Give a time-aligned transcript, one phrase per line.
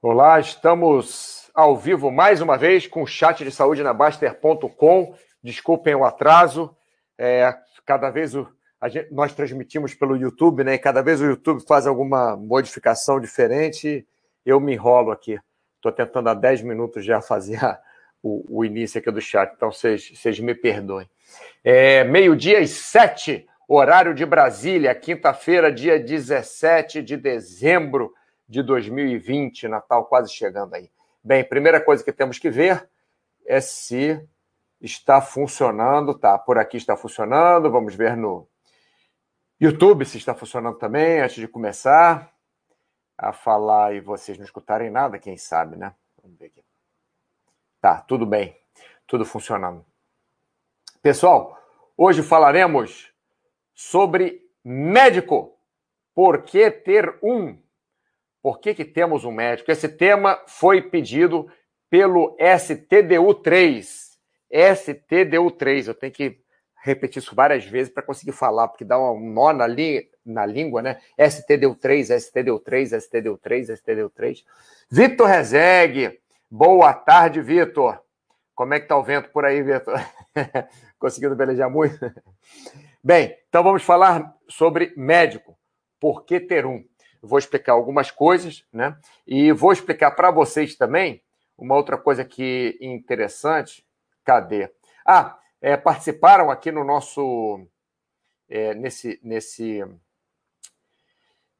[0.00, 5.12] Olá, estamos ao vivo mais uma vez com o chat de saúde na Baster.com.
[5.42, 6.72] Desculpem o atraso.
[7.18, 7.52] É,
[7.84, 8.46] cada vez o,
[8.86, 10.74] gente, nós transmitimos pelo YouTube, né?
[10.74, 14.06] E cada vez o YouTube faz alguma modificação diferente.
[14.46, 15.36] Eu me enrolo aqui.
[15.74, 17.76] Estou tentando há 10 minutos já fazer a,
[18.22, 21.10] o, o, início aqui do chat, então vocês me perdoem.
[21.64, 28.14] É, Meio-dia e sete, horário de Brasília, quinta-feira, dia 17 de dezembro
[28.48, 30.90] de 2020, Natal quase chegando aí.
[31.22, 32.88] Bem, primeira coisa que temos que ver
[33.44, 34.26] é se
[34.80, 36.38] está funcionando, tá?
[36.38, 38.48] Por aqui está funcionando, vamos ver no
[39.60, 42.32] YouTube se está funcionando também, antes de começar
[43.16, 45.94] a falar e vocês não escutarem nada, quem sabe, né?
[46.22, 46.64] Vamos ver aqui.
[47.80, 48.56] Tá, tudo bem,
[49.06, 49.84] tudo funcionando.
[51.02, 51.58] Pessoal,
[51.96, 53.12] hoje falaremos
[53.74, 55.56] sobre médico.
[56.14, 57.58] Por que ter um?
[58.48, 59.70] Por que, que temos um médico?
[59.70, 61.46] Esse tema foi pedido
[61.90, 63.86] pelo STDU3.
[64.50, 66.40] STDU3, eu tenho que
[66.82, 70.80] repetir isso várias vezes para conseguir falar, porque dá um nó na, li, na língua,
[70.80, 70.98] né?
[71.18, 74.42] STDU3, STDU3, STDU3, STDU3.
[74.90, 76.18] Vitor Rezegue,
[76.50, 78.00] boa tarde, Vitor.
[78.54, 80.00] Como é que tá o vento por aí, Vitor?
[80.98, 81.98] Conseguindo velejar muito?
[83.04, 85.54] Bem, então vamos falar sobre médico.
[86.00, 86.82] Por que ter um?
[87.22, 88.96] Vou explicar algumas coisas, né?
[89.26, 91.22] E vou explicar para vocês também
[91.56, 93.84] uma outra coisa que interessante.
[94.24, 94.70] Cadê?
[95.06, 97.66] Ah, é, participaram aqui no nosso
[98.48, 99.84] é, nesse nesse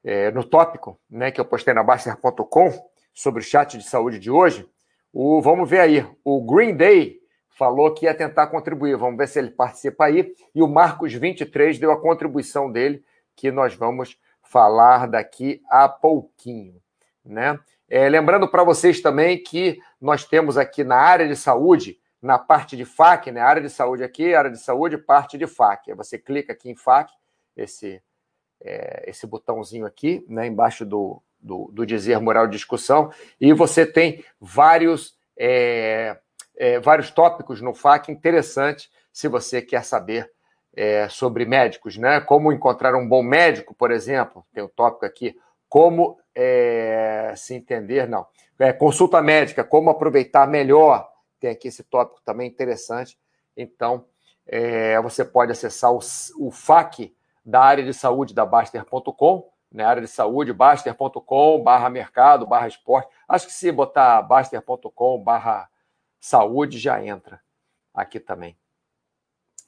[0.03, 4.31] é, no tópico, né, que eu postei na Baster.com sobre o chat de saúde de
[4.31, 4.67] hoje.
[5.11, 8.95] O, vamos ver aí, o Green Day falou que ia tentar contribuir.
[8.95, 10.33] Vamos ver se ele participa aí.
[10.55, 13.03] E o Marcos 23 deu a contribuição dele,
[13.35, 14.17] que nós vamos
[14.49, 16.81] falar daqui a pouquinho,
[17.23, 17.59] né?
[17.87, 22.75] É, lembrando para vocês também que nós temos aqui na área de saúde, na parte
[22.75, 23.41] de FAC, né?
[23.41, 25.93] Área de saúde aqui, área de saúde, parte de FAC.
[25.93, 27.11] Você clica aqui em FAC,
[27.55, 28.01] esse,
[28.59, 30.47] é, esse botãozinho aqui, né?
[30.47, 36.17] Embaixo do, do, do, dizer moral de discussão, e você tem vários, é,
[36.57, 40.31] é vários tópicos no FAC interessantes se você quer saber
[40.75, 42.19] é, sobre médicos, né?
[42.21, 45.35] Como encontrar um bom médico, por exemplo, tem o um tópico aqui,
[45.67, 48.25] como é, se entender, não.
[48.57, 51.09] É, consulta médica, como aproveitar melhor,
[51.39, 53.17] tem aqui esse tópico também interessante.
[53.55, 54.05] Então,
[54.45, 55.99] é, você pode acessar o,
[56.39, 57.13] o FAQ
[57.45, 63.09] da área de saúde da Baster.com, né, área de saúde, baster.com, barra mercado, barra esporte.
[63.27, 65.69] Acho que se botar baster.com, barra
[66.19, 67.39] saúde, já entra
[67.93, 68.57] aqui também.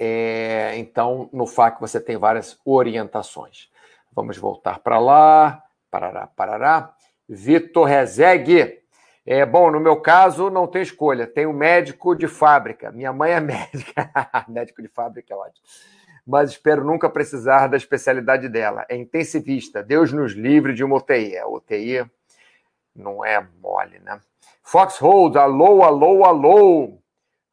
[0.03, 3.69] É, então, no FAQ você tem várias orientações.
[4.11, 5.61] Vamos voltar para lá.
[5.91, 6.95] Parará, parará.
[7.29, 8.79] Vitor Rezegue.
[9.23, 11.27] É, bom, no meu caso, não tem escolha.
[11.27, 12.91] Tenho médico de fábrica.
[12.91, 14.09] Minha mãe é médica.
[14.47, 15.67] médico de fábrica é ótimo.
[16.25, 18.83] Mas espero nunca precisar da especialidade dela.
[18.89, 19.83] É intensivista.
[19.83, 21.37] Deus nos livre de uma UTI.
[21.37, 22.09] A UTI
[22.95, 24.19] não é mole, né?
[24.63, 27.00] Foxhold, alô, alô, alô.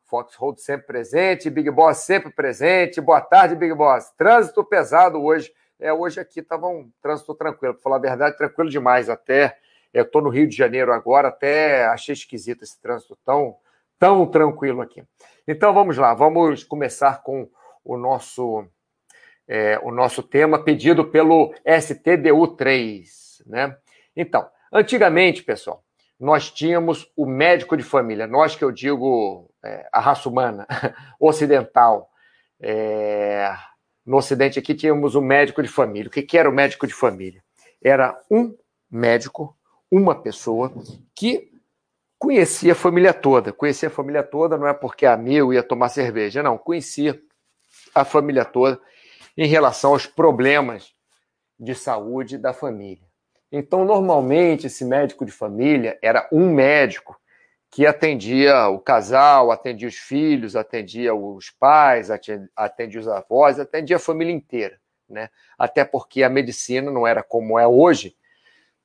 [0.09, 2.99] Foxhold sempre presente, Big Boss sempre presente.
[3.01, 4.11] Boa tarde, Big Boss.
[4.17, 5.53] Trânsito pesado hoje.
[5.79, 9.57] É, hoje aqui estava um trânsito tranquilo, para falar a verdade, tranquilo demais até.
[9.93, 13.57] Eu estou no Rio de Janeiro agora, até achei esquisito esse trânsito tão,
[13.99, 15.05] tão tranquilo aqui.
[15.47, 17.49] Então vamos lá, vamos começar com
[17.85, 18.67] o nosso,
[19.47, 23.43] é, o nosso tema pedido pelo STDU3.
[23.47, 23.77] Né?
[24.17, 25.85] Então, antigamente, pessoal,
[26.19, 30.67] nós tínhamos o médico de família, nós que eu digo é, a raça humana
[31.19, 32.11] ocidental.
[32.61, 33.55] É,
[34.05, 36.09] no Ocidente aqui tínhamos o médico de família.
[36.09, 37.43] O que, que era o médico de família?
[37.83, 38.57] Era um
[38.91, 39.57] médico,
[39.91, 40.73] uma pessoa
[41.15, 41.53] que
[42.19, 43.53] conhecia a família toda.
[43.53, 46.59] Conhecia a família toda não é porque é amigo ia tomar cerveja, não.
[46.59, 47.21] Conhecia
[47.95, 48.81] a família toda
[49.37, 50.93] em relação aos problemas
[51.59, 53.07] de saúde da família.
[53.51, 57.19] Então, normalmente, esse médico de família era um médico
[57.71, 62.11] que atendia o casal, atendia os filhos, atendia os pais,
[62.57, 65.29] atendia os avós, atendia a família inteira, né?
[65.59, 68.17] Até porque a medicina não era como é hoje,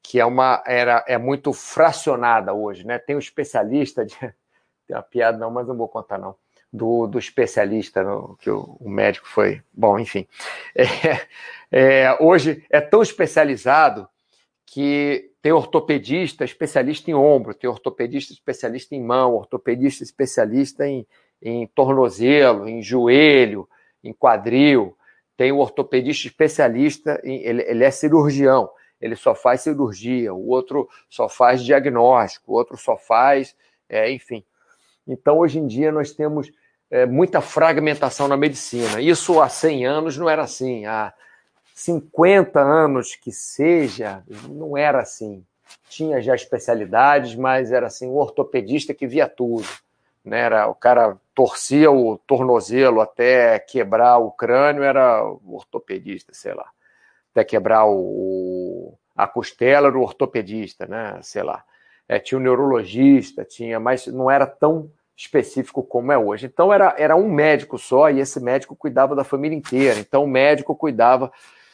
[0.01, 2.99] que é uma era é muito fracionada hoje, né?
[2.99, 4.15] Tem um especialista de
[4.85, 6.35] tem uma piada não, mas não vou contar não
[6.73, 10.27] do, do especialista no, que o, o, médico foi bom, enfim.
[11.75, 14.07] É, é, hoje é tão especializado
[14.63, 21.05] que tem ortopedista especialista em ombro, tem ortopedista especialista em mão, ortopedista especialista em,
[21.41, 23.67] em tornozelo, em joelho,
[24.01, 24.97] em quadril,
[25.35, 28.69] tem o ortopedista especialista, em, ele, ele é cirurgião,
[29.01, 33.53] ele só faz cirurgia, o outro só faz diagnóstico, o outro só faz,
[33.89, 34.45] é, enfim.
[35.05, 36.49] Então, hoje em dia, nós temos
[36.89, 39.01] é, muita fragmentação na medicina.
[39.01, 40.85] Isso há 100 anos não era assim.
[40.85, 41.13] Há
[41.73, 45.43] 50 anos que seja, não era assim.
[45.89, 49.67] Tinha já especialidades, mas era assim, o ortopedista que via tudo.
[50.23, 50.39] Né?
[50.39, 56.69] Era, o cara torcia o tornozelo até quebrar o crânio, era ortopedista, sei lá.
[57.31, 61.19] Até quebrar o, a costela era o ortopedista, né?
[61.21, 61.63] sei lá.
[62.07, 66.45] É, tinha o neurologista, tinha, mas não era tão específico como é hoje.
[66.45, 69.99] Então era, era um médico só e esse médico cuidava da família inteira.
[69.99, 71.31] Então o médico cuidava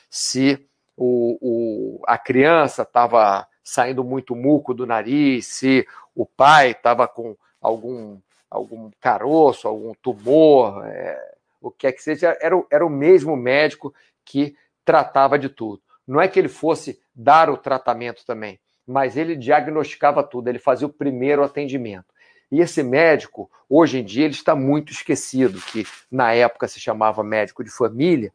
[0.09, 0.65] se
[0.97, 5.85] o, o a criança estava saindo muito muco do nariz, se
[6.15, 8.17] o pai estava com algum,
[8.49, 13.93] algum caroço, algum tumor, é, o que é que seja, era, era o mesmo médico
[14.25, 15.81] que tratava de tudo.
[16.07, 20.87] Não é que ele fosse dar o tratamento também, mas ele diagnosticava tudo, ele fazia
[20.87, 22.07] o primeiro atendimento.
[22.51, 27.23] E esse médico, hoje em dia, ele está muito esquecido, que na época se chamava
[27.23, 28.33] médico de família,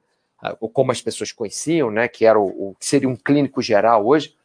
[0.72, 4.36] como as pessoas conheciam, né, que era o, o que seria um clínico geral hoje.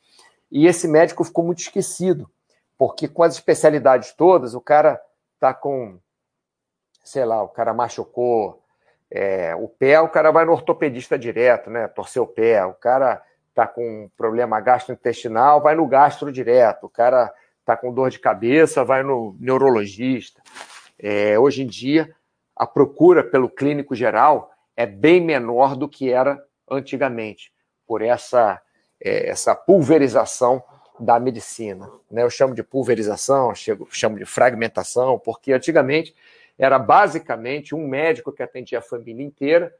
[0.52, 2.30] E esse médico ficou muito esquecido,
[2.78, 5.00] porque com as especialidades todas, o cara
[5.40, 6.00] tá com,
[7.04, 8.62] sei lá, o cara machucou
[9.12, 12.64] é, o pé, o cara vai no ortopedista direto, né, torcer o pé.
[12.66, 13.22] O cara
[13.56, 16.86] tá com um problema gastrointestinal, vai no gastro direto.
[16.86, 20.42] O cara está com dor de cabeça, vai no neurologista.
[20.98, 22.14] É, hoje em dia,
[22.56, 26.42] a procura pelo clínico geral é bem menor do que era
[26.72, 27.52] antigamente,
[27.86, 28.62] por essa,
[29.04, 30.64] é, essa pulverização
[30.98, 31.92] da medicina.
[32.10, 32.24] Né?
[32.24, 36.16] Eu chamo de pulverização, chamo de fragmentação, porque antigamente
[36.58, 39.76] era basicamente um médico que atendia a família inteira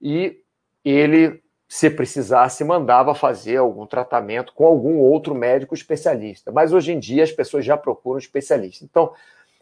[0.00, 0.40] e
[0.84, 6.52] ele se precisasse, mandava fazer algum tratamento com algum outro médico especialista.
[6.52, 8.84] Mas hoje em dia as pessoas já procuram especialista.
[8.84, 9.12] Então,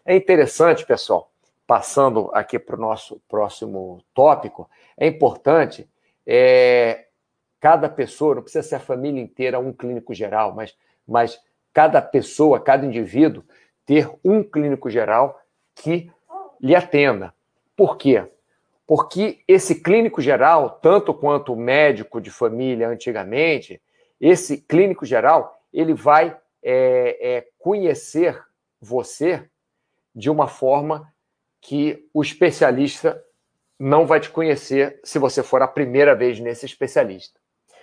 [0.05, 1.31] é interessante, pessoal,
[1.67, 5.89] passando aqui para o nosso próximo tópico, é importante
[6.27, 7.07] é,
[7.61, 10.77] cada pessoa, não precisa ser a família inteira, um clínico geral, mas,
[11.07, 11.41] mas
[11.73, 13.43] cada pessoa, cada indivíduo,
[13.87, 15.41] ter um clínico geral
[15.75, 16.11] que
[16.61, 17.35] lhe atenda.
[17.77, 18.29] Por quê?
[18.87, 23.81] porque esse clínico geral, tanto quanto o médico de família antigamente,
[24.21, 28.43] esse clínico geral, ele vai é, é, conhecer
[28.81, 29.49] você
[30.15, 31.13] de uma forma
[31.65, 33.19] que o especialista
[33.79, 37.41] não vai te conhecer se você for a primeira vez nesse especialista.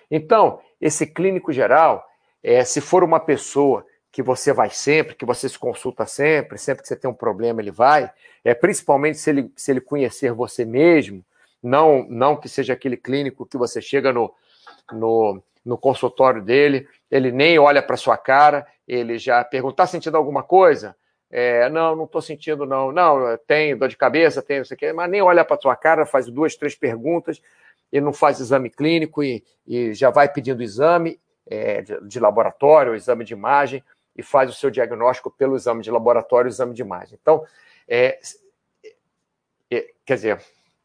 [0.10, 2.08] Então, esse clínico geral,
[2.44, 6.84] é, se for uma pessoa que você vai sempre, que você se consulta sempre, sempre
[6.84, 8.12] que você tem um problema ele vai,
[8.46, 11.26] é principalmente se ele, se ele conhecer você mesmo,
[11.62, 14.32] não não que seja aquele clínico que você chega no,
[14.92, 20.18] no, no consultório dele, ele nem olha para sua cara, ele já pergunta, está sentindo
[20.18, 20.96] alguma coisa?
[21.32, 22.92] É, não, não estou sentindo, não.
[22.92, 25.76] Não, tem dor de cabeça, tem não sei o quê, mas nem olha para sua
[25.76, 27.42] cara, faz duas, três perguntas,
[27.92, 32.96] ele não faz exame clínico e, e já vai pedindo exame é, de, de laboratório,
[32.96, 33.82] exame de imagem,
[34.16, 37.18] e faz o seu diagnóstico pelo exame de laboratório e exame de imagem.
[37.22, 37.46] Então,
[37.88, 38.20] é,
[39.72, 40.42] é, quer dizer,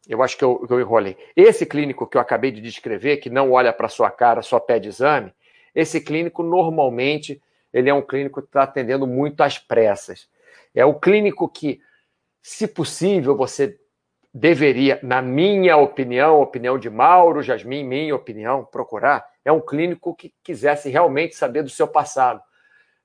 [0.08, 1.16] eu acho que eu, eu enrolei.
[1.34, 4.88] Esse clínico que eu acabei de descrever, que não olha para sua cara, só pede
[4.88, 5.32] exame,
[5.74, 7.42] esse clínico normalmente
[7.72, 10.28] ele é um clínico que está atendendo muito às pressas.
[10.76, 11.80] É o clínico que,
[12.42, 13.76] se possível, você
[14.32, 20.32] deveria, na minha opinião, opinião de Mauro, Jasmin, minha opinião, procurar, é um clínico que
[20.44, 22.42] quisesse realmente saber do seu passado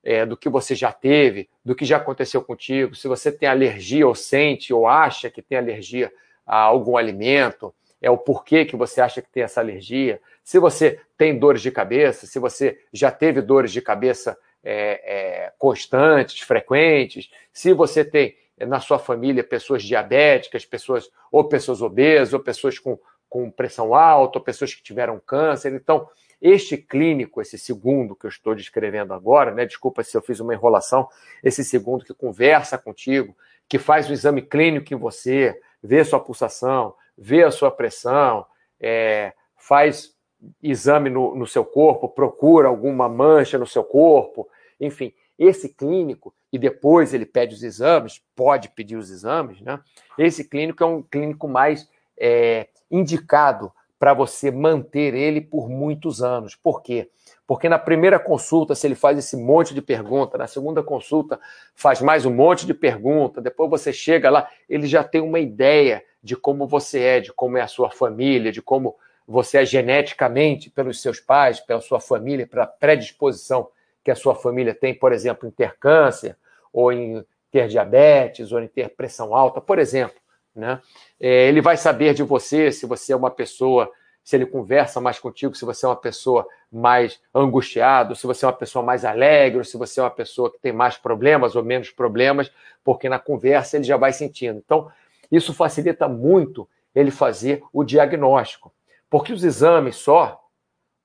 [0.04, 4.08] é, do que você já teve, do que já aconteceu contigo, se você tem alergia
[4.08, 6.12] ou sente ou acha que tem alergia
[6.46, 11.00] a algum alimento, é o porquê que você acha que tem essa alergia, se você
[11.18, 17.30] tem dores de cabeça, se você já teve dores de cabeça é, é, constantes, frequentes,
[17.52, 23.00] se você tem na sua família pessoas diabéticas, pessoas ou pessoas obesas, ou pessoas com,
[23.28, 25.74] com pressão alta, ou pessoas que tiveram câncer.
[25.74, 26.08] Então,
[26.42, 29.66] este clínico, esse segundo que eu estou descrevendo agora, né?
[29.66, 31.08] Desculpa se eu fiz uma enrolação,
[31.44, 33.36] esse segundo que conversa contigo,
[33.70, 38.46] que faz o exame clínico em você, vê sua pulsação, vê a sua pressão,
[38.80, 40.16] é, faz
[40.62, 44.48] exame no, no seu corpo, procura alguma mancha no seu corpo,
[44.80, 49.80] enfim, esse clínico, e depois ele pede os exames, pode pedir os exames, né?
[50.18, 56.56] Esse clínico é um clínico mais é, indicado para você manter ele por muitos anos.
[56.56, 57.10] Por quê?
[57.46, 61.40] Porque na primeira consulta, se ele faz esse monte de pergunta, na segunda consulta
[61.76, 66.04] faz mais um monte de pergunta, depois você chega lá, ele já tem uma ideia
[66.24, 68.96] de como você é, de como é a sua família, de como
[69.28, 73.70] você é geneticamente, pelos seus pais, pela sua família, pela predisposição
[74.04, 76.36] que a sua família tem, por exemplo, em ter câncer,
[76.74, 80.20] ou em ter diabetes, ou em ter pressão alta, por exemplo.
[80.56, 80.82] Né?
[81.20, 83.92] É, ele vai saber de você se você é uma pessoa,
[84.24, 88.48] se ele conversa mais contigo, se você é uma pessoa mais angustiada, se você é
[88.48, 91.64] uma pessoa mais alegre, ou se você é uma pessoa que tem mais problemas ou
[91.64, 92.52] menos problemas,
[92.84, 94.62] porque na conversa ele já vai sentindo.
[94.64, 94.90] Então,
[95.32, 98.74] isso facilita muito ele fazer o diagnóstico,
[99.12, 100.42] porque os exames só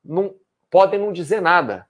[0.02, 0.32] não
[0.70, 1.88] podem não dizer nada.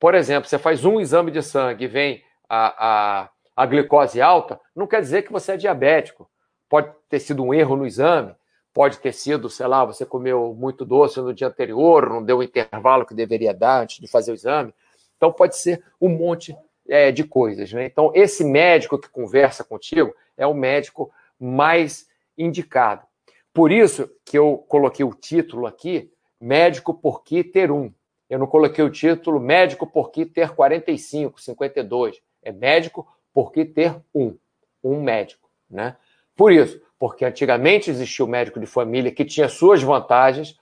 [0.00, 4.60] Por exemplo, você faz um exame de sangue e vem a, a, a glicose alta,
[4.74, 6.28] não quer dizer que você é diabético.
[6.68, 8.34] Pode ter sido um erro no exame,
[8.72, 12.42] pode ter sido, sei lá, você comeu muito doce no dia anterior, não deu o
[12.42, 14.74] intervalo que deveria dar antes de fazer o exame.
[15.16, 16.56] Então, pode ser um monte
[16.88, 17.72] é, de coisas.
[17.72, 17.86] Né?
[17.86, 23.06] Então, esse médico que conversa contigo é o médico mais indicado.
[23.54, 27.90] Por isso que eu coloquei o título aqui, Médico por que ter um.
[28.28, 32.20] Eu não coloquei o título médico por que ter 45, 52.
[32.42, 34.36] É médico por que ter um.
[34.82, 35.96] Um médico, né?
[36.36, 40.58] Por isso, porque antigamente existia o médico de família que tinha suas vantagens,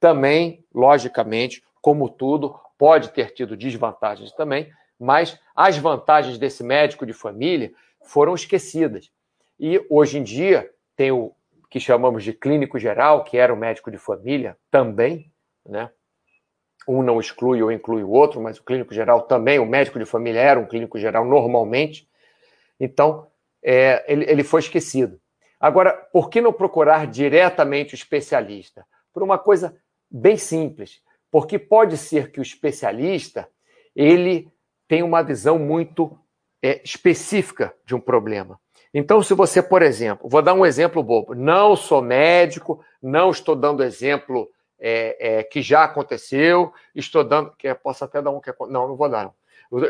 [0.00, 7.12] também, logicamente, como tudo, pode ter tido desvantagens também, mas as vantagens desse médico de
[7.12, 7.72] família
[8.02, 9.10] foram esquecidas.
[9.58, 11.34] E hoje em dia tem o
[11.70, 15.30] que chamamos de clínico geral, que era o médico de família também,
[15.64, 15.90] né?
[16.86, 20.04] um não exclui ou inclui o outro, mas o clínico geral também, o médico de
[20.04, 22.08] família era um clínico geral normalmente.
[22.78, 23.26] Então,
[23.62, 25.20] é, ele, ele foi esquecido.
[25.58, 28.86] Agora, por que não procurar diretamente o especialista?
[29.12, 29.76] Por uma coisa
[30.08, 31.02] bem simples.
[31.30, 33.48] Porque pode ser que o especialista
[33.94, 34.48] ele
[34.86, 36.16] tenha uma visão muito
[36.62, 38.60] é, específica de um problema.
[38.98, 43.54] Então, se você, por exemplo, vou dar um exemplo bobo, não sou médico, não estou
[43.54, 44.50] dando exemplo
[44.80, 48.96] é, é, que já aconteceu, estou dando, que posso até dar um que não, não
[48.96, 49.30] vou dar.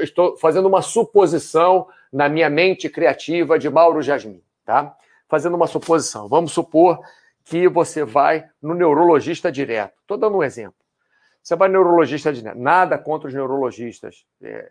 [0.00, 4.96] Estou fazendo uma suposição na minha mente criativa de Mauro Jasmin, tá?
[5.28, 6.26] Fazendo uma suposição.
[6.26, 6.98] Vamos supor
[7.44, 9.94] que você vai no neurologista direto.
[10.00, 10.74] Estou dando um exemplo.
[11.40, 12.58] Você vai no neurologista direto.
[12.58, 14.26] Nada contra os neurologistas.
[14.42, 14.68] É,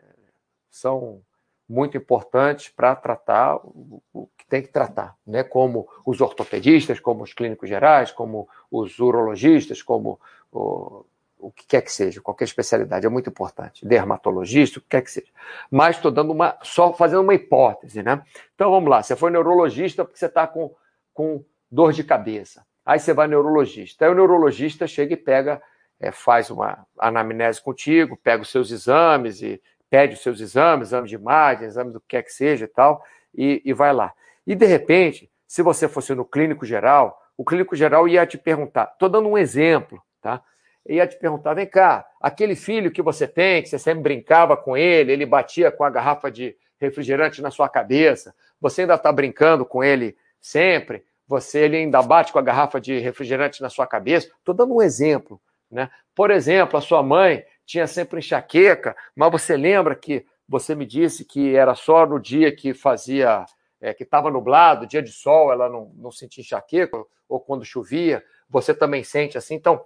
[0.70, 1.22] são
[1.68, 5.44] muito importantes para tratar o, que tem que tratar, né?
[5.44, 10.20] como os ortopedistas, como os clínicos gerais, como os urologistas, como
[10.52, 11.06] o,
[11.40, 15.12] o que quer que seja, qualquer especialidade, é muito importante, dermatologista, o que quer que
[15.12, 15.32] seja.
[15.70, 18.24] Mas estou dando uma, só fazendo uma hipótese, né?
[18.54, 20.74] Então vamos lá, você foi neurologista porque você está com,
[21.14, 22.66] com dor de cabeça.
[22.86, 24.06] Aí você vai neurologista.
[24.06, 25.62] Aí o neurologista chega e pega,
[26.00, 31.08] é, faz uma anamnese contigo, pega os seus exames e pede os seus exames, exame
[31.08, 34.14] de imagem, exame do que quer que seja e tal, e, e vai lá.
[34.46, 38.90] E de repente, se você fosse no clínico geral, o clínico geral ia te perguntar,
[38.94, 40.42] estou dando um exemplo, tá?
[40.88, 44.78] Ia te perguntar, vem cá, aquele filho que você tem, que você sempre brincava com
[44.78, 49.66] ele, ele batia com a garrafa de refrigerante na sua cabeça, você ainda está brincando
[49.66, 54.28] com ele sempre, você ele ainda bate com a garrafa de refrigerante na sua cabeça.
[54.38, 55.90] Estou dando um exemplo, né?
[56.14, 61.26] Por exemplo, a sua mãe tinha sempre enxaqueca, mas você lembra que você me disse
[61.26, 63.46] que era só no dia que fazia,
[63.82, 68.24] é, que estava nublado, dia de sol, ela não, não sentia enxaqueca, ou quando chovia,
[68.48, 69.56] você também sente assim.
[69.56, 69.84] Então,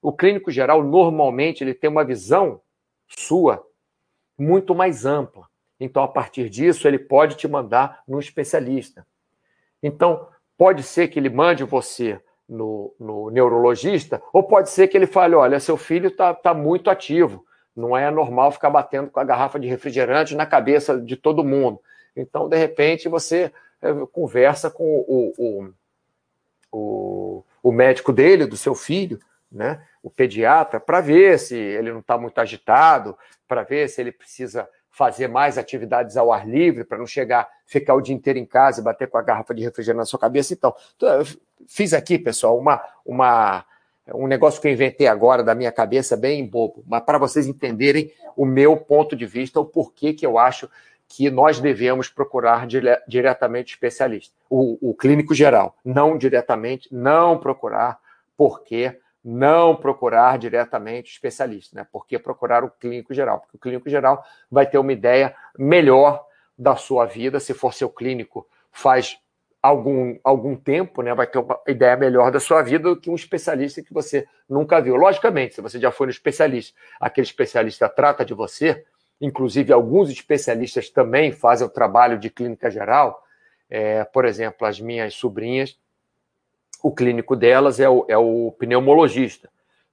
[0.00, 2.60] o clínico geral, normalmente, ele tem uma visão
[3.08, 3.64] sua
[4.38, 5.48] muito mais ampla.
[5.80, 9.06] Então, a partir disso, ele pode te mandar no especialista.
[9.82, 12.20] Então, pode ser que ele mande você
[12.52, 16.90] no, no, neurologista, ou pode ser que ele fale: olha, seu filho está tá muito
[16.90, 17.44] ativo,
[17.74, 21.80] não é normal ficar batendo com a garrafa de refrigerante na cabeça de todo mundo.
[22.14, 25.72] Então, de repente, você é, conversa com o, o,
[26.70, 29.18] o, o médico dele, do seu filho,
[29.50, 33.16] né, o pediatra, para ver se ele não está muito agitado,
[33.48, 37.94] para ver se ele precisa fazer mais atividades ao ar livre, para não chegar, ficar
[37.94, 40.52] o dia inteiro em casa e bater com a garrafa de refrigerante na sua cabeça.
[40.52, 40.74] Então,
[41.66, 43.64] fiz aqui, pessoal, uma, uma,
[44.14, 48.12] um negócio que eu inventei agora da minha cabeça, bem bobo, mas para vocês entenderem
[48.36, 50.68] o meu ponto de vista, o porquê que eu acho
[51.08, 57.98] que nós devemos procurar dire, diretamente especialista, o, o clínico geral, não diretamente, não procurar,
[58.36, 61.86] porque não procurar diretamente especialista, né?
[61.92, 66.26] Porque procurar o clínico geral, porque o clínico geral vai ter uma ideia melhor
[66.58, 69.18] da sua vida, se for seu clínico faz
[69.62, 71.14] algum, algum tempo, né?
[71.14, 74.80] Vai ter uma ideia melhor da sua vida do que um especialista que você nunca
[74.80, 74.96] viu.
[74.96, 78.84] Logicamente, se você já foi no especialista, aquele especialista trata de você,
[79.20, 83.22] inclusive alguns especialistas também fazem o trabalho de clínica geral.
[83.70, 85.78] É, por exemplo, as minhas sobrinhas
[86.82, 89.48] o clínico delas é o, é o pneumologista,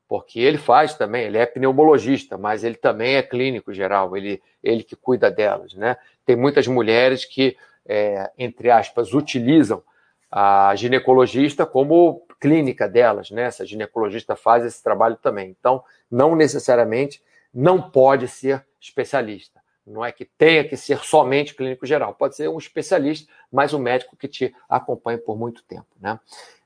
[0.07, 4.83] porque ele faz também, ele é pneumologista, mas ele também é clínico geral, ele, ele
[4.83, 5.97] que cuida delas, né?
[6.25, 7.55] Tem muitas mulheres que,
[7.85, 9.83] é, entre aspas, utilizam
[10.31, 13.43] a ginecologista como clínica delas, né?
[13.43, 15.49] Essa ginecologista faz esse trabalho também.
[15.59, 17.21] Então, não necessariamente
[17.53, 19.58] não pode ser especialista.
[19.89, 23.79] Não é que tenha que ser somente clínico geral, pode ser um especialista, mas um
[23.79, 26.19] médico que te acompanhe por muito tempo, né?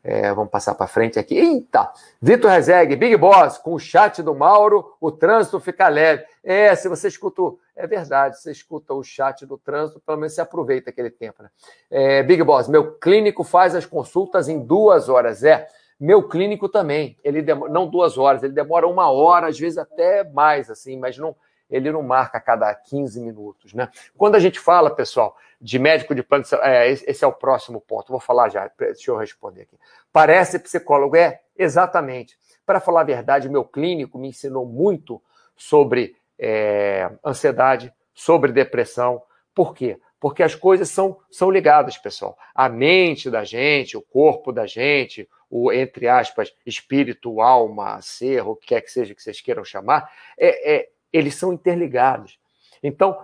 [0.04, 1.34] É, vamos passar para frente aqui.
[1.34, 1.90] Eita!
[2.22, 6.26] Vitor Rezegue, Big Boss, com o chat do Mauro, o trânsito fica leve.
[6.44, 7.42] É, se você escuta.
[7.76, 11.50] É verdade, você escuta o chat do trânsito, pelo menos você aproveita aquele tempo, né?
[11.90, 15.42] É, Big Boss, meu clínico faz as consultas em duas horas.
[15.42, 17.18] É, meu clínico também.
[17.24, 21.18] Ele demora, não duas horas, ele demora uma hora, às vezes até mais, assim, mas
[21.18, 21.34] não
[21.74, 23.74] ele não marca a cada 15 minutos.
[23.74, 23.90] Né?
[24.16, 27.34] Quando a gente fala, pessoal, de médico de plano de saúde, é, esse é o
[27.34, 29.78] próximo ponto, vou falar já, deixa eu responder aqui.
[30.12, 31.16] Parece psicólogo?
[31.16, 32.38] É, exatamente.
[32.64, 35.22] Para falar a verdade, meu clínico me ensinou muito
[35.56, 39.22] sobre é, ansiedade, sobre depressão.
[39.56, 40.00] Por quê?
[40.20, 42.38] Porque as coisas são, são ligadas, pessoal.
[42.54, 48.56] A mente da gente, o corpo da gente, o, entre aspas, espírito, alma, ser, o
[48.56, 52.40] que quer que seja que vocês queiram chamar, é, é, eles são interligados.
[52.82, 53.18] Então,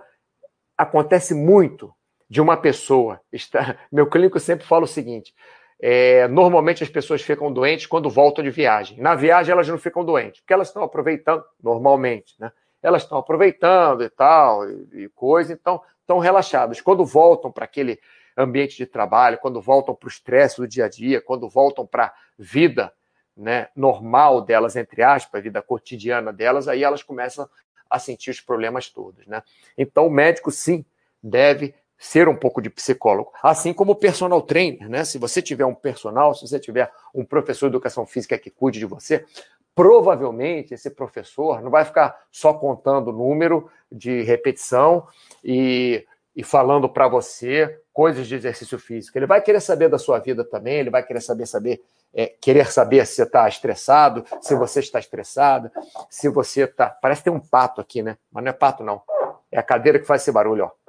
[0.78, 1.92] acontece muito
[2.28, 3.20] de uma pessoa.
[3.32, 3.76] Está...
[3.90, 5.34] Meu clínico sempre fala o seguinte:
[5.80, 8.98] é, normalmente as pessoas ficam doentes quando voltam de viagem.
[9.00, 12.52] Na viagem elas não ficam doentes, porque elas estão aproveitando, normalmente, né?
[12.82, 16.80] Elas estão aproveitando e tal, e, e coisa, então estão relaxadas.
[16.80, 18.00] Quando voltam para aquele
[18.36, 22.06] ambiente de trabalho, quando voltam para o estresse do dia a dia, quando voltam para
[22.06, 22.90] a vida
[23.36, 27.48] né, normal delas, entre aspas, a vida cotidiana delas, aí elas começam
[27.90, 29.42] a sentir os problemas todos, né?
[29.76, 30.84] Então o médico sim
[31.22, 35.04] deve ser um pouco de psicólogo, assim como o personal trainer, né?
[35.04, 38.78] Se você tiver um personal, se você tiver um professor de educação física que cuide
[38.78, 39.26] de você,
[39.74, 45.06] provavelmente esse professor não vai ficar só contando número de repetição
[45.44, 49.18] e, e falando para você coisas de exercício físico.
[49.18, 52.70] Ele vai querer saber da sua vida também, ele vai querer saber saber é, querer
[52.70, 55.72] saber se você está estressado, se você está estressada,
[56.08, 56.90] se você está.
[56.90, 58.16] Parece ter um pato aqui, né?
[58.30, 59.02] Mas não é pato, não.
[59.50, 60.80] É a cadeira que faz esse barulho, ó.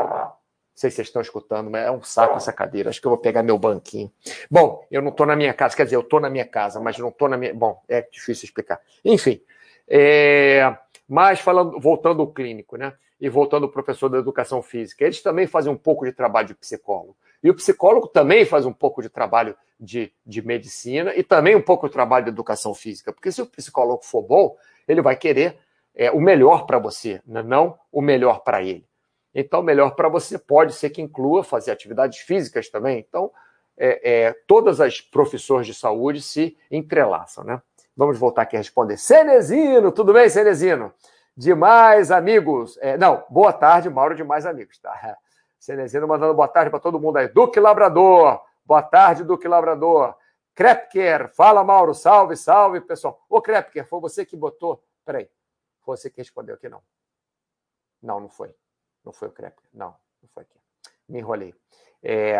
[0.00, 2.88] Não sei se vocês estão escutando, mas é um saco essa cadeira.
[2.88, 4.10] Acho que eu vou pegar meu banquinho.
[4.50, 6.96] Bom, eu não estou na minha casa, quer dizer, eu estou na minha casa, mas
[6.98, 7.52] não estou na minha.
[7.52, 8.80] Bom, é difícil explicar.
[9.04, 9.42] Enfim.
[9.86, 10.74] É...
[11.06, 12.94] Mas falando, voltando ao clínico, né?
[13.20, 16.54] E voltando ao professor da educação física, eles também fazem um pouco de trabalho de
[16.54, 17.14] psicólogo.
[17.42, 21.62] E o psicólogo também faz um pouco de trabalho de, de medicina e também um
[21.62, 23.12] pouco de trabalho de educação física.
[23.12, 25.58] Porque se o psicólogo for bom, ele vai querer
[25.94, 27.42] é, o melhor para você, né?
[27.42, 28.86] não o melhor para ele.
[29.34, 32.98] Então, o melhor para você pode ser que inclua fazer atividades físicas também.
[32.98, 33.30] Então,
[33.76, 37.62] é, é, todas as profissões de saúde se entrelaçam, né?
[37.96, 38.96] Vamos voltar aqui a responder.
[38.96, 40.92] Cenezino, tudo bem, Cenezino?
[41.36, 42.78] Demais amigos.
[42.80, 45.16] É, não, boa tarde, Mauro, demais amigos, tá?
[45.60, 47.28] Cenezino mandando boa tarde para todo mundo aí.
[47.28, 50.16] Duque Labrador, boa tarde, Duque Labrador.
[50.54, 53.22] Krepker, fala Mauro, salve, salve, pessoal.
[53.28, 54.82] Ô Krepker, foi você que botou?
[55.04, 55.28] Peraí,
[55.82, 56.82] foi você que respondeu aqui, não.
[58.02, 58.54] Não, não foi.
[59.04, 60.58] Não foi o Krepker, não, não foi aqui.
[61.06, 61.54] Me enrolei.
[62.02, 62.38] É,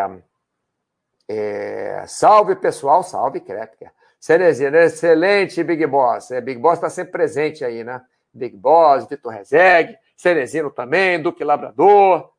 [1.27, 3.93] é, salve, pessoal, salve, Krepker.
[4.19, 6.31] Cenezino, excelente, Big Boss.
[6.31, 8.03] É, Big Boss está sempre presente aí, né?
[8.33, 12.30] Big Boss, Vitor Rezegue, Cenezino também, Duque Labrador.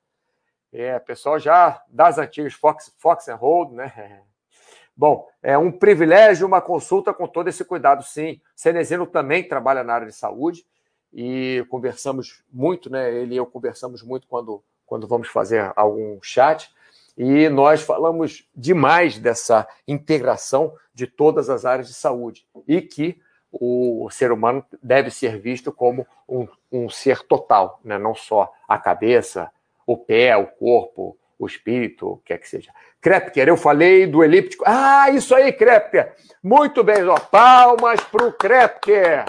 [0.73, 4.23] É, pessoal já das antigas Fox, Fox and Hold, né?
[4.97, 8.41] Bom, é um privilégio uma consulta com todo esse cuidado, sim.
[8.57, 10.65] Cenezino também trabalha na área de saúde
[11.13, 13.13] e conversamos muito, né?
[13.13, 16.73] Ele e eu conversamos muito quando, quando vamos fazer algum chat
[17.19, 24.09] e nós falamos demais dessa integração de todas as áreas de saúde e que o
[24.11, 27.99] ser humano deve ser visto como um, um ser total, né?
[27.99, 29.51] não só a cabeça,
[29.87, 32.73] o pé, o corpo, o espírito, o que é que seja.
[33.01, 34.63] Krepker, eu falei do elíptico.
[34.67, 36.15] Ah, isso aí, Krepker.
[36.43, 37.19] Muito bem, ó.
[37.19, 39.25] palmas para o Krepker.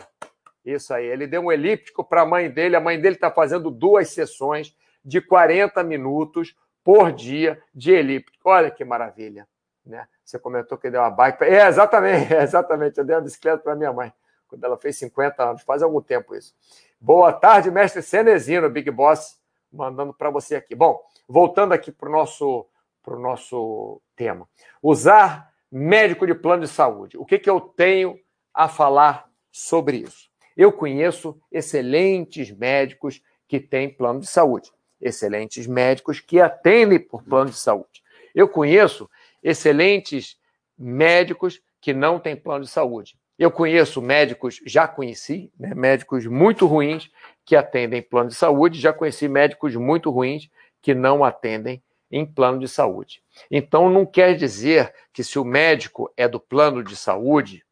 [0.63, 2.75] Isso aí, ele deu um elíptico para a mãe dele.
[2.75, 8.49] A mãe dele está fazendo duas sessões de 40 minutos por dia de elíptico.
[8.49, 9.47] Olha que maravilha.
[9.85, 10.07] Né?
[10.23, 11.43] Você comentou que deu uma bike.
[11.43, 12.97] É, exatamente, exatamente.
[12.97, 14.13] Eu dei uma bicicleta para minha mãe,
[14.47, 16.53] quando ela fez 50 anos, faz algum tempo isso.
[16.99, 19.37] Boa tarde, mestre Cenezino, Big Boss
[19.73, 20.75] mandando para você aqui.
[20.75, 22.67] Bom, voltando aqui para o nosso,
[23.01, 24.47] pro nosso tema.
[24.81, 27.17] Usar médico de plano de saúde.
[27.17, 28.19] O que, que eu tenho
[28.53, 30.29] a falar sobre isso?
[30.55, 37.49] Eu conheço excelentes médicos que têm plano de saúde, excelentes médicos que atendem por plano
[37.49, 38.03] de saúde.
[38.35, 39.09] Eu conheço
[39.41, 40.37] excelentes
[40.77, 43.17] médicos que não têm plano de saúde.
[43.37, 47.11] Eu conheço médicos, já conheci, né, médicos muito ruins
[47.45, 50.49] que atendem plano de saúde, já conheci médicos muito ruins
[50.81, 53.23] que não atendem em plano de saúde.
[53.49, 57.65] Então, não quer dizer que se o médico é do plano de saúde,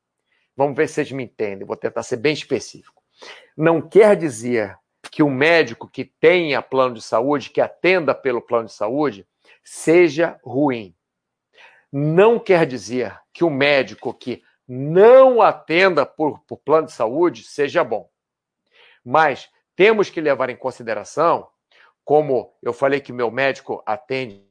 [0.57, 3.01] vamos ver se vocês me entendem, vou tentar ser bem específico.
[3.55, 4.77] Não quer dizer
[5.11, 9.27] que o médico que tenha plano de saúde, que atenda pelo plano de saúde,
[9.63, 10.95] seja ruim.
[11.91, 17.83] Não quer dizer que o médico que não atenda por, por plano de saúde seja
[17.83, 18.09] bom.
[19.03, 21.47] Mas temos que levar em consideração,
[22.03, 24.43] como eu falei que meu médico atende,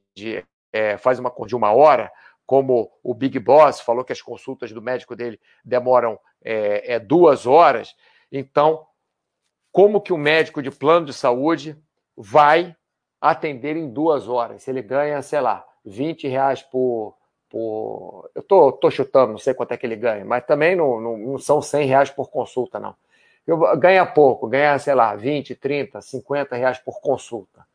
[0.72, 2.10] é, faz uma de uma hora,
[2.46, 7.46] como o Big Boss falou que as consultas do médico dele demoram é, é, duas
[7.46, 7.94] horas.
[8.32, 8.86] Então,
[9.70, 11.76] como que o médico de plano de saúde
[12.16, 12.74] vai
[13.20, 14.64] atender em duas horas?
[14.64, 17.16] Se ele ganha, sei lá, 20 reais por.
[17.48, 18.28] por...
[18.34, 21.16] Eu tô, tô chutando, não sei quanto é que ele ganha, mas também não, não,
[21.16, 22.96] não são 100 reais por consulta, não.
[23.46, 27.66] Eu, ganha pouco, ganha, sei lá, 20, 30, 50 reais por consulta.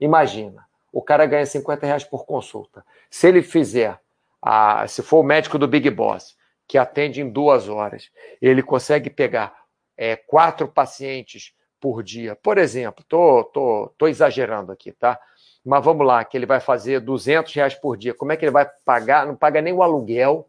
[0.00, 2.84] Imagina, o cara ganha 50 reais por consulta.
[3.10, 4.00] Se ele fizer,
[4.40, 9.10] a, se for o médico do Big Boss, que atende em duas horas, ele consegue
[9.10, 9.54] pegar
[9.96, 12.36] é, quatro pacientes por dia.
[12.36, 15.20] Por exemplo, tô, tô, tô exagerando aqui, tá?
[15.64, 18.14] Mas vamos lá, que ele vai fazer 200 reais por dia.
[18.14, 19.26] Como é que ele vai pagar?
[19.26, 20.48] Não paga nem o aluguel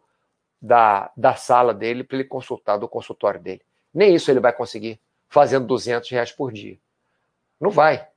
[0.61, 3.61] da, da sala dele para ele consultar, do consultório dele.
[3.93, 6.77] Nem isso ele vai conseguir fazendo 200 reais por dia.
[7.59, 8.07] Não vai.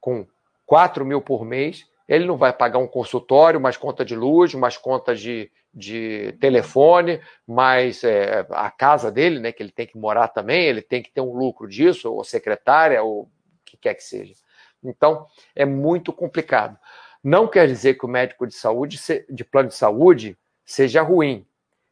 [0.00, 0.26] Com
[0.64, 4.76] 4 mil por mês, ele não vai pagar um consultório, mais conta de luz, mais
[4.76, 10.28] conta de, de telefone, mais é, a casa dele, né, que ele tem que morar
[10.28, 13.30] também, ele tem que ter um lucro disso, ou secretária, ou o
[13.64, 14.34] que quer que seja.
[14.82, 16.78] Então, é muito complicado.
[17.22, 21.44] Não quer dizer que o médico de saúde, de plano de saúde, seja ruim,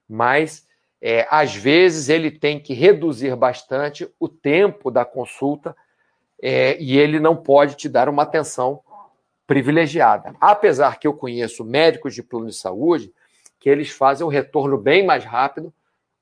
[0.09, 0.63] mas
[1.07, 5.77] é, às vezes ele tem que reduzir bastante o tempo da consulta
[6.40, 8.81] é, e ele não pode te dar uma atenção
[9.47, 10.35] privilegiada.
[10.40, 13.12] Apesar que eu conheço médicos de plano de saúde
[13.61, 15.71] que eles fazem o retorno bem mais rápido,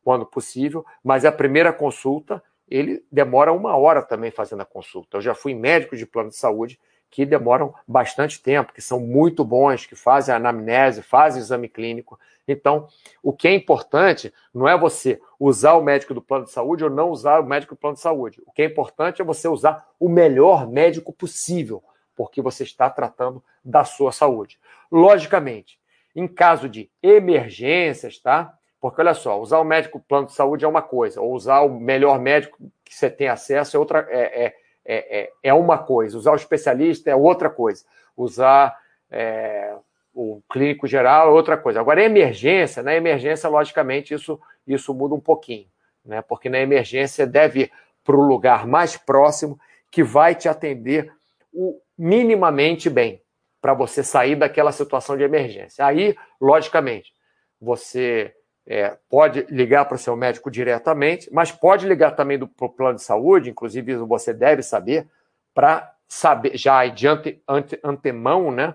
[0.03, 5.18] quando possível, mas a primeira consulta, ele demora uma hora também fazendo a consulta.
[5.18, 6.77] Eu já fui médico de plano de saúde
[7.12, 12.18] que demoram bastante tempo, que são muito bons, que fazem a anamnese, fazem exame clínico.
[12.48, 12.88] Então,
[13.22, 16.88] o que é importante não é você usar o médico do plano de saúde ou
[16.88, 18.42] não usar o médico do plano de saúde.
[18.46, 21.85] O que é importante é você usar o melhor médico possível,
[22.16, 24.59] porque você está tratando da sua saúde.
[24.90, 25.79] Logicamente,
[26.16, 28.55] em caso de emergências, tá?
[28.81, 31.79] Porque olha só, usar o médico plano de saúde é uma coisa, ou usar o
[31.79, 36.33] melhor médico que você tem acesso é outra é, é, é, é uma coisa, usar
[36.33, 37.85] o especialista é outra coisa,
[38.16, 38.77] usar
[39.11, 39.75] é,
[40.14, 41.81] o clínico geral é outra coisa.
[41.81, 45.66] Agora, emergência, na emergência, logicamente, isso, isso muda um pouquinho,
[46.05, 46.23] né?
[46.23, 47.73] Porque na emergência deve ir
[48.05, 49.59] para o lugar mais próximo
[49.90, 51.12] que vai te atender
[51.53, 53.23] o minimamente bem
[53.61, 55.87] para você sair daquela situação de emergência.
[55.87, 57.12] Aí, logicamente,
[57.61, 58.35] você
[58.66, 62.96] é, pode ligar para o seu médico diretamente, mas pode ligar também do pro plano
[62.96, 65.09] de saúde, inclusive você deve saber,
[65.55, 68.75] para saber já de ante, ante, antemão, né?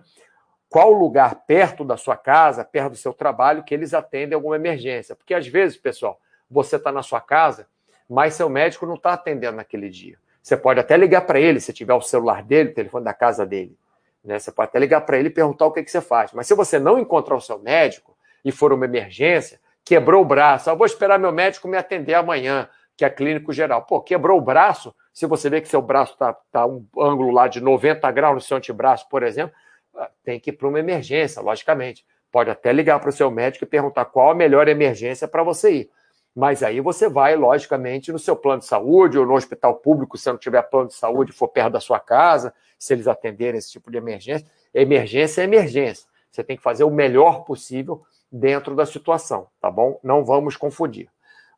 [0.70, 5.16] Qual lugar perto da sua casa, perto do seu trabalho, que eles atendem alguma emergência.
[5.16, 6.20] Porque às vezes, pessoal,
[6.52, 7.68] você está na sua casa,
[8.10, 10.18] mas seu médico não está atendendo naquele dia.
[10.42, 13.46] Você pode até ligar para ele, se tiver o celular dele, o telefone da casa
[13.46, 13.78] dele.
[14.24, 14.40] Né?
[14.40, 16.34] Você pode até ligar para ele e perguntar o que, que você faz.
[16.34, 20.70] Mas se você não encontrar o seu médico e for uma emergência, quebrou o braço,
[20.70, 23.84] eu vou esperar meu médico me atender amanhã, que é clínico geral.
[23.84, 27.48] Pô, quebrou o braço, se você vê que seu braço está tá um ângulo lá
[27.48, 29.56] de 90 graus no seu antebraço, por exemplo,
[29.96, 32.06] ah, tem que ir para uma emergência, logicamente.
[32.30, 35.72] Pode até ligar para o seu médico e perguntar qual a melhor emergência para você
[35.72, 35.90] ir.
[36.36, 40.30] Mas aí você vai, logicamente, no seu plano de saúde ou no hospital público, se
[40.30, 43.90] não tiver plano de saúde, for perto da sua casa, se eles atenderem esse tipo
[43.90, 44.46] de emergência.
[44.74, 46.08] Emergência é emergência.
[46.30, 50.00] Você tem que fazer o melhor possível dentro da situação, tá bom?
[50.04, 51.10] Não vamos confundir.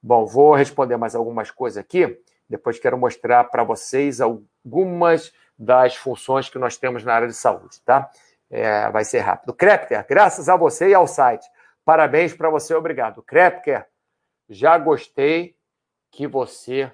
[0.02, 2.18] Bom, vou responder mais algumas coisas aqui.
[2.50, 7.82] Depois quero mostrar para vocês algumas das funções que nós temos na área de saúde,
[7.86, 8.10] tá?
[8.50, 9.54] É, vai ser rápido.
[9.54, 11.46] Krepker, graças a você e ao site.
[11.84, 13.22] Parabéns para você, obrigado.
[13.22, 13.86] Krepker,
[14.50, 15.56] já gostei
[16.12, 16.92] que você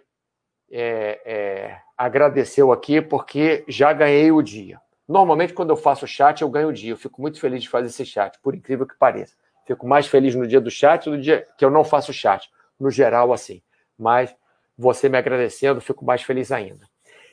[0.69, 4.81] é, é, agradeceu aqui, porque já ganhei o dia.
[5.07, 6.91] Normalmente, quando eu faço chat, eu ganho o dia.
[6.91, 9.35] Eu fico muito feliz de fazer esse chat, por incrível que pareça.
[9.65, 12.49] Fico mais feliz no dia do chat do dia que eu não faço chat.
[12.79, 13.61] No geral, assim.
[13.97, 14.35] Mas
[14.77, 16.87] você me agradecendo, fico mais feliz ainda.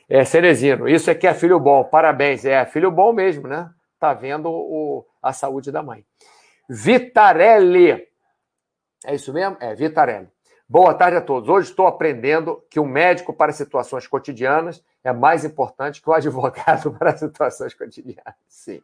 [0.09, 1.83] É, Cerezino, isso aqui é filho bom.
[1.83, 2.45] Parabéns.
[2.45, 3.69] É filho bom mesmo, né?
[3.99, 6.05] Tá vendo o, a saúde da mãe.
[6.69, 8.07] Vitarelli,
[9.05, 9.57] É isso mesmo?
[9.59, 10.27] É, Vitarelli.
[10.67, 11.49] Boa tarde a todos.
[11.49, 16.91] Hoje estou aprendendo que o médico para situações cotidianas é mais importante que o advogado
[16.93, 18.33] para situações cotidianas.
[18.47, 18.81] Sim.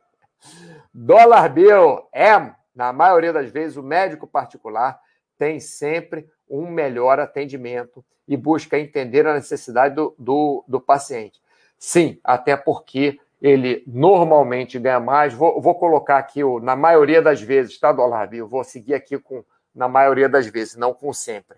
[0.93, 4.97] Dólar Bill é, na maioria das vezes, o médico particular
[5.37, 11.41] tem sempre um melhor atendimento e busca entender a necessidade do, do, do paciente.
[11.77, 15.33] Sim, até porque ele normalmente ganha mais.
[15.33, 18.47] Vou, vou colocar aqui, o, na maioria das vezes, tá, Dólar Bill?
[18.47, 19.43] Vou seguir aqui com
[19.75, 21.57] na maioria das vezes, não com sempre.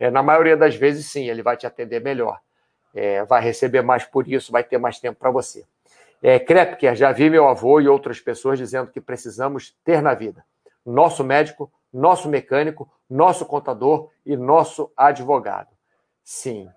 [0.00, 2.40] É, na maioria das vezes, sim, ele vai te atender melhor.
[2.94, 5.66] É, vai receber mais por isso, vai ter mais tempo para você.
[6.22, 10.42] É, Krepker, já vi meu avô e outras pessoas dizendo que precisamos ter na vida
[10.84, 15.68] nosso médico, nosso mecânico, nosso contador e nosso advogado.
[16.24, 16.68] Sim,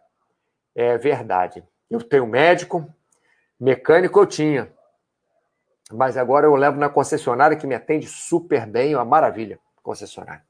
[0.74, 1.64] é verdade.
[1.90, 2.86] Eu tenho médico,
[3.60, 4.72] mecânico eu tinha,
[5.92, 10.44] mas agora eu levo na concessionária que me atende super bem, uma maravilha, concessionária.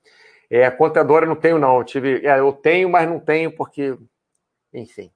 [0.50, 1.78] É, contadora não tenho, não.
[1.78, 3.98] Eu, tive, é, eu tenho, mas não tenho, porque,
[4.74, 5.12] enfim.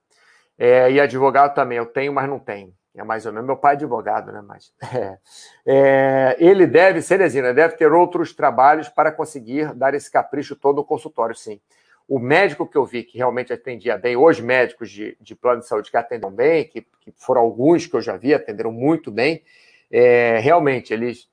[0.58, 2.74] É, e advogado também, eu tenho, mas não tenho.
[2.94, 3.46] É mais ou menos.
[3.46, 4.42] Meu pai é advogado, né?
[4.42, 4.72] Mas.
[4.92, 5.18] É,
[5.66, 10.84] é, ele deve, Cerezina, deve ter outros trabalhos para conseguir dar esse capricho todo no
[10.84, 11.60] consultório, sim.
[12.08, 15.68] O médico que eu vi que realmente atendia bem, hoje médicos de, de plano de
[15.68, 19.44] saúde que atendem bem, que, que foram alguns que eu já vi, atenderam muito bem,
[19.90, 21.28] é, realmente eles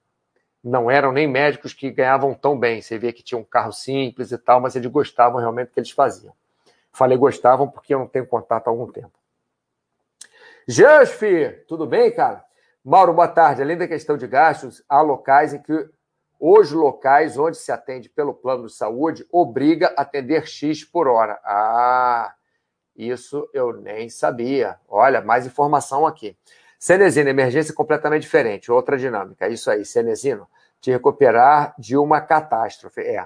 [0.64, 2.82] não eram nem médicos que ganhavam tão bem.
[2.82, 5.80] Você vê que tinha um carro simples e tal, mas eles gostavam realmente do que
[5.80, 6.34] eles faziam.
[6.92, 9.12] Falei gostavam porque eu não tenho contato há algum tempo.
[10.70, 12.44] Jasfi, tudo bem, cara?
[12.84, 13.62] Mauro, boa tarde.
[13.62, 15.90] Além da questão de gastos, há locais em que
[16.38, 21.40] os locais onde se atende pelo plano de saúde obriga a atender X por hora.
[21.46, 22.34] Ah,
[22.94, 24.78] isso eu nem sabia.
[24.90, 26.36] Olha, mais informação aqui.
[26.78, 29.48] Cenezino, emergência completamente diferente, outra dinâmica.
[29.48, 30.50] Isso aí, Cenezino,
[30.82, 33.00] te recuperar de uma catástrofe.
[33.00, 33.26] É,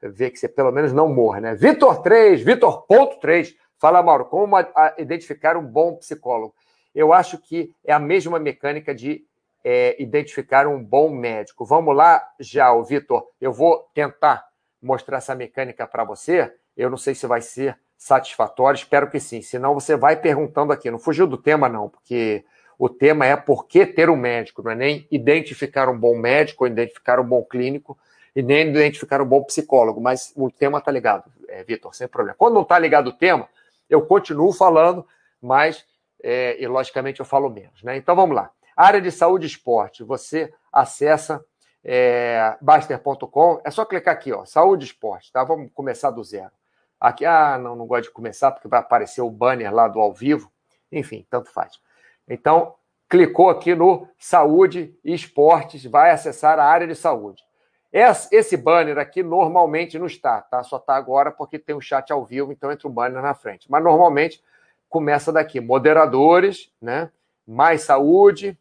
[0.00, 1.54] ver que você pelo menos não morre, né?
[1.54, 3.54] Vitor 3, Vitor ponto 3.
[3.76, 4.56] Fala, Mauro, como
[4.96, 6.54] identificar um bom psicólogo?
[6.98, 9.24] Eu acho que é a mesma mecânica de
[9.64, 11.64] é, identificar um bom médico.
[11.64, 13.24] Vamos lá, já, Vitor.
[13.40, 14.44] Eu vou tentar
[14.82, 16.52] mostrar essa mecânica para você.
[16.76, 19.40] Eu não sei se vai ser satisfatório, espero que sim.
[19.42, 20.90] Senão você vai perguntando aqui.
[20.90, 22.44] Não fugiu do tema, não, porque
[22.76, 26.64] o tema é por que ter um médico, não é nem identificar um bom médico,
[26.64, 27.96] ou identificar um bom clínico,
[28.34, 32.34] e nem identificar um bom psicólogo, mas o tema está ligado, é, Vitor, sem problema.
[32.36, 33.48] Quando não está ligado o tema,
[33.88, 35.06] eu continuo falando,
[35.40, 35.84] mas,
[36.22, 37.82] é, e logicamente, eu falo menos.
[37.82, 37.96] Né?
[37.96, 38.50] Então vamos lá.
[38.76, 41.44] Área de saúde e esporte, você acessa
[41.84, 45.42] é, Baster.com, é só clicar aqui, ó, saúde e esporte, tá?
[45.42, 46.52] Vamos começar do zero.
[47.00, 50.12] Aqui, ah, não, não gosto de começar porque vai aparecer o banner lá do ao
[50.12, 50.50] vivo.
[50.90, 51.80] Enfim, tanto faz.
[52.28, 52.74] Então,
[53.08, 57.42] clicou aqui no Saúde e Esportes, vai acessar a área de saúde.
[57.90, 60.62] Esse banner aqui normalmente não está, tá?
[60.62, 63.70] Só está agora porque tem um chat ao vivo, então entra o banner na frente.
[63.70, 64.42] Mas normalmente
[64.88, 67.10] começa daqui: moderadores, né?
[67.46, 68.58] Mais saúde,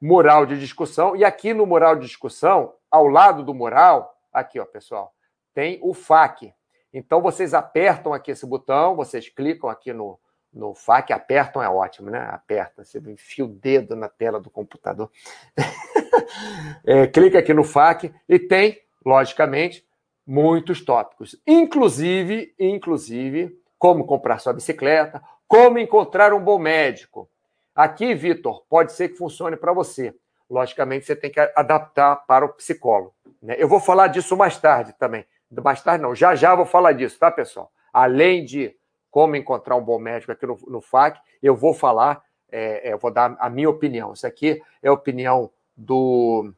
[0.00, 1.16] mural de discussão.
[1.16, 5.14] E aqui no mural de discussão, ao lado do mural, aqui, ó, pessoal,
[5.54, 6.52] tem o FAQ.
[6.92, 10.18] Então vocês apertam aqui esse botão, vocês clicam aqui no,
[10.52, 12.26] no FAQ, apertam é ótimo, né?
[12.30, 15.10] Aperta, você enfia o dedo na tela do computador.
[16.84, 19.86] é, clica aqui no FAQ e tem, logicamente,
[20.26, 21.40] muitos tópicos.
[21.46, 27.28] Inclusive, inclusive, como comprar sua bicicleta, como encontrar um bom médico.
[27.74, 30.14] Aqui, Vitor, pode ser que funcione para você.
[30.48, 33.14] Logicamente, você tem que adaptar para o psicólogo.
[33.42, 33.56] Né?
[33.58, 35.26] Eu vou falar disso mais tarde também.
[35.50, 37.70] Mais tarde não, já já vou falar disso, tá, pessoal?
[37.92, 38.74] Além de
[39.10, 42.98] como encontrar um bom médico aqui no, no FAC, eu vou falar, é, é, eu
[42.98, 44.12] vou dar a minha opinião.
[44.12, 46.52] Isso aqui é a opinião do,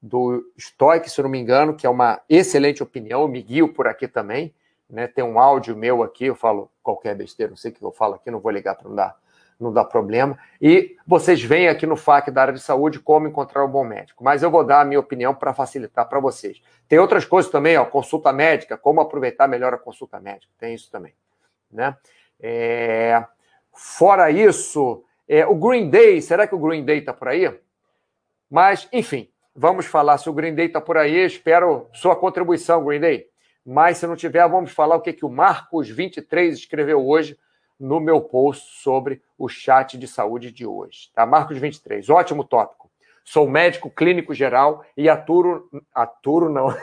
[0.00, 3.86] do Stoic, se não me engano, que é uma excelente opinião, eu me guio por
[3.86, 4.54] aqui também.
[4.90, 5.06] Né?
[5.06, 8.14] Tem um áudio meu aqui, eu falo qualquer besteira, não sei o que eu falo
[8.14, 9.16] aqui, não vou ligar para não dar,
[9.58, 10.36] não dar problema.
[10.60, 14.24] E vocês vêm aqui no FAC da área de saúde como encontrar um bom médico.
[14.24, 16.60] Mas eu vou dar a minha opinião para facilitar para vocês.
[16.88, 20.52] Tem outras coisas também, ó, consulta médica, como aproveitar melhor a consulta médica.
[20.58, 21.14] Tem isso também.
[21.70, 21.96] Né?
[22.40, 23.24] É...
[23.72, 25.46] Fora isso, é...
[25.46, 27.48] o Green Day, será que o Green Day está por aí?
[28.50, 31.24] Mas, enfim, vamos falar se o Green Day está por aí.
[31.24, 33.29] Espero sua contribuição, Green Day.
[33.72, 37.38] Mas se não tiver, vamos falar o que, que o Marcos23 escreveu hoje
[37.78, 41.08] no meu post sobre o chat de saúde de hoje.
[41.14, 41.24] Tá?
[41.24, 42.90] Marcos23, ótimo tópico.
[43.24, 46.76] Sou médico clínico geral e aturo, aturo não,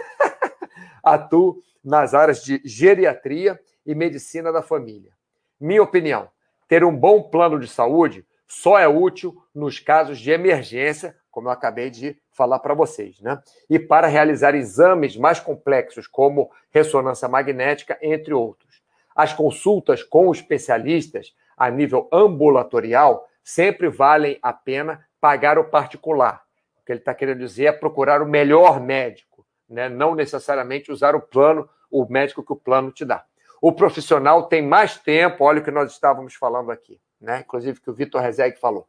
[1.03, 5.11] atuo nas áreas de geriatria e medicina da família.
[5.59, 6.29] Minha opinião:
[6.69, 11.51] ter um bom plano de saúde só é útil nos casos de emergência, como eu
[11.51, 13.39] acabei de falar para vocês, né?
[13.69, 18.81] E para realizar exames mais complexos, como ressonância magnética, entre outros.
[19.15, 26.41] As consultas com especialistas a nível ambulatorial sempre valem a pena pagar o particular.
[26.81, 29.87] O que ele está querendo dizer é procurar o melhor médico, né?
[29.87, 33.23] não necessariamente usar o plano, o médico que o plano te dá.
[33.61, 37.41] O profissional tem mais tempo, olha o que nós estávamos falando aqui, né?
[37.45, 38.87] inclusive que o Vitor Rezeg falou.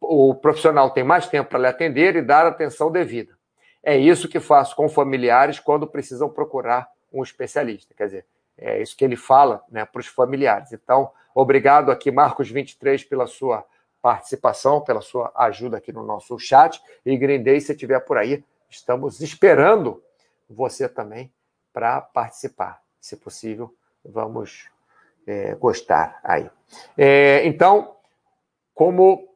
[0.00, 3.36] O profissional tem mais tempo para lhe atender e dar atenção devida.
[3.82, 7.94] É isso que faço com familiares quando precisam procurar um especialista.
[7.94, 10.72] Quer dizer, é isso que ele fala né, para os familiares.
[10.72, 13.64] Então, obrigado aqui, Marcos 23, pela sua
[14.02, 16.80] participação, pela sua ajuda aqui no nosso chat.
[17.04, 20.02] E Grindei, se estiver por aí, estamos esperando
[20.48, 21.32] você também
[21.72, 22.82] para participar.
[23.00, 24.68] Se possível, vamos
[25.26, 26.50] é, gostar aí.
[26.96, 27.96] É, então,
[28.74, 29.27] como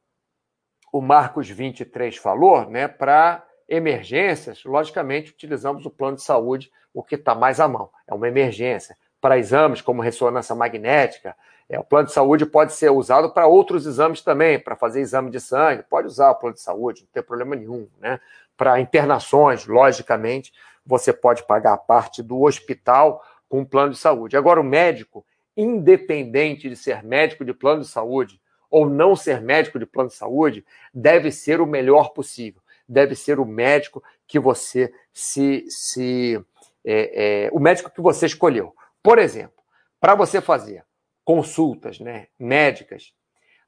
[0.92, 7.14] o Marcos 23 falou, né, para emergências, logicamente, utilizamos o plano de saúde, o que
[7.14, 7.88] está mais à mão.
[8.07, 8.94] É uma emergência.
[9.18, 11.35] Para exames como ressonância magnética,
[11.66, 15.31] é, o plano de saúde pode ser usado para outros exames também, para fazer exame
[15.31, 17.88] de sangue, pode usar o plano de saúde, não tem problema nenhum.
[17.98, 18.20] Né?
[18.55, 20.52] Para internações, logicamente,
[20.85, 24.37] você pode pagar a parte do hospital com um plano de saúde.
[24.37, 25.24] Agora, o médico,
[25.57, 28.41] independente de ser médico de plano de saúde
[28.72, 32.62] ou não ser médico de plano de saúde, deve ser o melhor possível.
[32.88, 35.64] Deve ser o médico que você se.
[35.68, 36.42] se
[36.85, 38.74] é, é, o médico que você escolheu.
[39.02, 39.62] Por exemplo,
[40.00, 40.85] para você fazer
[41.22, 43.14] consultas né, médicas,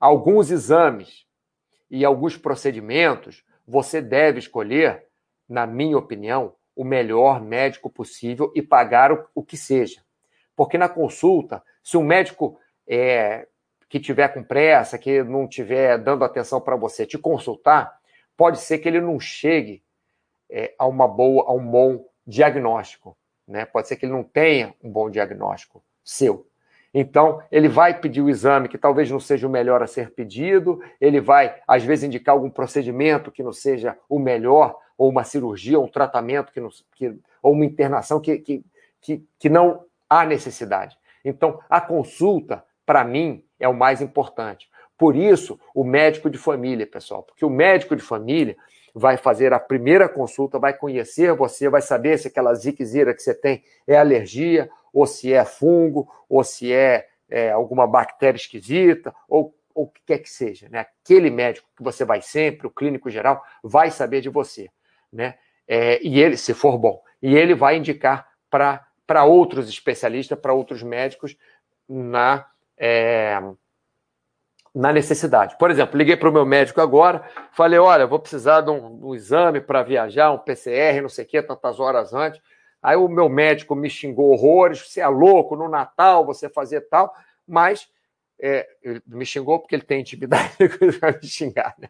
[0.01, 1.27] alguns exames
[1.91, 5.07] e alguns procedimentos, você deve escolher,
[5.49, 10.03] na minha opinião, o melhor médico possível e pagar o, o que seja.
[10.57, 13.47] Porque na consulta, se um médico é,
[13.89, 17.99] que tiver com pressa, que não tiver dando atenção para você te consultar,
[18.37, 19.83] pode ser que ele não chegue
[20.51, 23.17] é, a uma boa, a um bom diagnóstico,
[23.47, 23.65] né?
[23.65, 26.47] Pode ser que ele não tenha um bom diagnóstico seu.
[26.93, 30.81] Então, ele vai pedir o exame que talvez não seja o melhor a ser pedido,
[31.01, 35.81] ele vai, às vezes, indicar algum procedimento que não seja o melhor, ou uma cirurgia,
[35.81, 38.65] um tratamento, que não, que, ou uma internação que, que,
[39.01, 40.97] que, que não há necessidade.
[41.25, 44.69] Então, a consulta, para mim, é o mais importante.
[44.97, 48.57] Por isso, o médico de família, pessoal, porque o médico de família
[48.95, 53.35] vai fazer a primeira consulta, vai conhecer você, vai saber se aquela ziquezira que você
[53.35, 59.53] tem é alergia ou se é fungo, ou se é, é alguma bactéria esquisita, ou,
[59.75, 60.69] o que quer que seja.
[60.69, 60.79] Né?
[60.79, 64.71] Aquele médico que você vai sempre, o clínico geral, vai saber de você.
[65.13, 65.35] Né?
[65.67, 70.81] É, e ele, se for bom, e ele vai indicar para outros especialistas, para outros
[70.81, 71.37] médicos
[71.89, 72.47] na,
[72.79, 73.41] é,
[74.75, 75.57] na necessidade.
[75.57, 79.15] Por exemplo, liguei para o meu médico agora, falei: olha, vou precisar de um, um
[79.15, 82.41] exame para viajar, um PCR, não sei o quê, tantas horas antes.
[82.83, 87.15] Aí o meu médico me xingou horrores, você é louco, no Natal você fazer tal,
[87.47, 87.89] mas
[88.39, 88.69] é,
[89.07, 90.53] me xingou porque ele tem intimidade
[91.01, 91.75] para me xingar.
[91.79, 91.89] Né?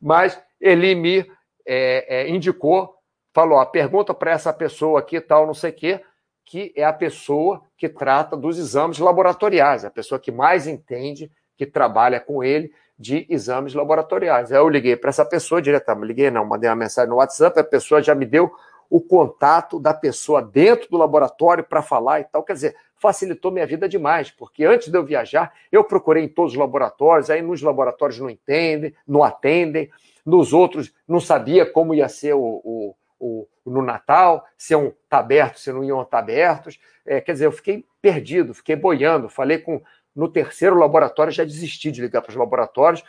[0.00, 1.28] Mas ele me
[1.66, 2.94] é, é, indicou,
[3.32, 6.04] falou: a pergunta para essa pessoa aqui, tal, não sei o quê,
[6.48, 11.66] que é a pessoa que trata dos exames laboratoriais, a pessoa que mais entende, que
[11.66, 14.50] trabalha com ele de exames laboratoriais.
[14.50, 17.64] Aí eu liguei para essa pessoa diretamente, liguei não, mandei uma mensagem no WhatsApp, a
[17.64, 18.50] pessoa já me deu
[18.88, 22.42] o contato da pessoa dentro do laboratório para falar e tal.
[22.42, 26.52] Quer dizer, facilitou minha vida demais, porque antes de eu viajar, eu procurei em todos
[26.52, 29.90] os laboratórios, aí nos laboratórios não entendem, não atendem,
[30.24, 34.96] nos outros não sabia como ia ser o, o, o no Natal, se iam estar
[35.08, 36.80] tá abertos, se não iam estar tá abertos.
[37.04, 39.82] É, quer dizer, eu fiquei perdido, fiquei boiando, falei com.
[40.16, 43.04] No terceiro laboratório, já desisti de ligar para os laboratórios,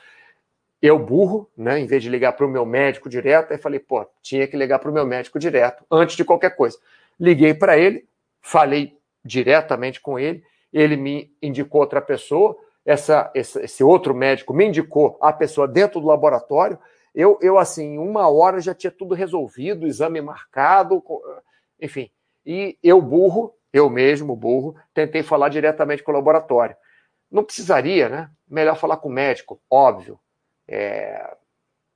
[0.80, 1.80] eu burro, né?
[1.80, 4.78] Em vez de ligar para o meu médico direto, aí falei, pô, tinha que ligar
[4.78, 6.78] para o meu médico direto, antes de qualquer coisa.
[7.20, 8.08] Liguei para ele,
[8.42, 14.66] falei diretamente com ele, ele me indicou outra pessoa, essa, esse, esse outro médico me
[14.66, 16.80] indicou a pessoa dentro do laboratório.
[17.20, 21.04] Eu, eu, assim, uma hora já tinha tudo resolvido, exame marcado,
[21.82, 22.10] enfim.
[22.46, 26.76] E eu, burro, eu mesmo, burro, tentei falar diretamente com o laboratório.
[27.30, 28.32] Não precisaria, né?
[28.48, 30.20] Melhor falar com o médico, óbvio
[30.70, 31.36] é,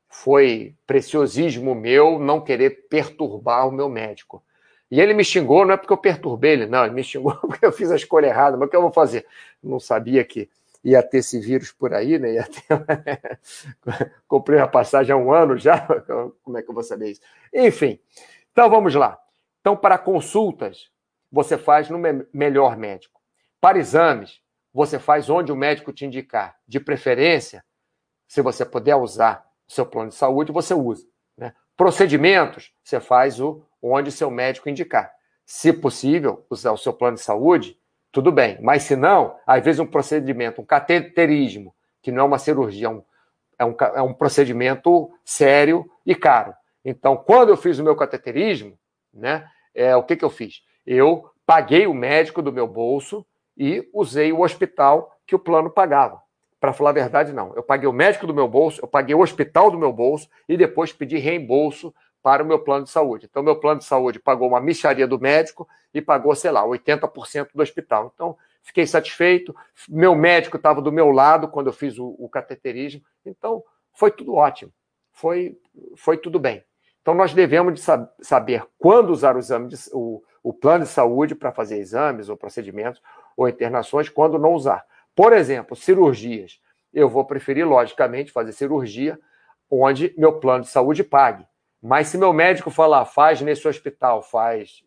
[0.09, 4.43] foi preciosismo meu não querer perturbar o meu médico.
[4.89, 7.65] E ele me xingou, não é porque eu perturbei ele, não, ele me xingou porque
[7.65, 9.25] eu fiz a escolha errada, mas o que eu vou fazer?
[9.61, 10.49] Não sabia que
[10.83, 12.33] ia ter esse vírus por aí, né?
[12.33, 13.39] Ia ter...
[14.27, 15.87] Comprei a passagem há um ano já,
[16.43, 17.21] como é que eu vou saber isso?
[17.53, 17.99] Enfim,
[18.51, 19.19] então vamos lá.
[19.61, 20.91] Então, para consultas,
[21.31, 21.97] você faz no
[22.33, 23.21] melhor médico.
[23.61, 24.41] Para exames,
[24.73, 26.57] você faz onde o médico te indicar.
[26.67, 27.63] De preferência,
[28.27, 31.07] se você puder usar seu plano de saúde, você usa.
[31.37, 31.53] Né?
[31.77, 35.13] Procedimentos, você faz o onde seu médico indicar.
[35.45, 37.79] Se possível, usar o seu plano de saúde,
[38.13, 38.57] tudo bem.
[38.61, 42.89] Mas se não, às vezes um procedimento, um cateterismo, que não é uma cirurgia, é
[42.89, 43.03] um,
[43.57, 46.53] é um, é um procedimento sério e caro.
[46.85, 48.77] Então, quando eu fiz o meu cateterismo,
[49.11, 50.61] né, é, o que, que eu fiz?
[50.85, 53.25] Eu paguei o médico do meu bolso
[53.57, 56.21] e usei o hospital que o plano pagava.
[56.59, 57.53] Para falar a verdade, não.
[57.55, 60.55] Eu paguei o médico do meu bolso, eu paguei o hospital do meu bolso e
[60.55, 61.93] depois pedi reembolso
[62.23, 63.27] para o meu plano de saúde.
[63.29, 67.49] Então, meu plano de saúde pagou uma micharia do médico e pagou, sei lá, 80%
[67.53, 68.11] do hospital.
[68.15, 69.53] Então, fiquei satisfeito.
[69.89, 73.01] Meu médico estava do meu lado quando eu fiz o, o cateterismo.
[73.25, 73.61] Então,
[73.91, 74.71] foi tudo ótimo.
[75.11, 75.57] Foi,
[75.97, 76.63] foi tudo bem.
[77.01, 80.89] Então, nós devemos de sab saber quando usar o, exame de, o, o plano de
[80.89, 83.01] saúde para fazer exames ou procedimentos
[83.35, 84.85] ou internações, quando não usar.
[85.13, 86.61] Por exemplo, cirurgias.
[86.93, 89.19] Eu vou preferir, logicamente, fazer cirurgia
[89.69, 91.45] onde meu plano de saúde pague.
[91.85, 94.81] Mas se meu médico falar, faz nesse hospital, faz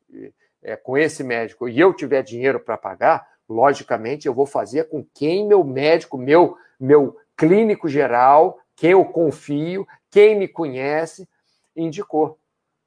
[0.63, 5.05] é, com esse médico, e eu tiver dinheiro para pagar, logicamente eu vou fazer com
[5.15, 11.29] quem meu médico, meu, meu clínico geral, quem eu confio, quem me conhece,
[11.77, 12.39] indicou.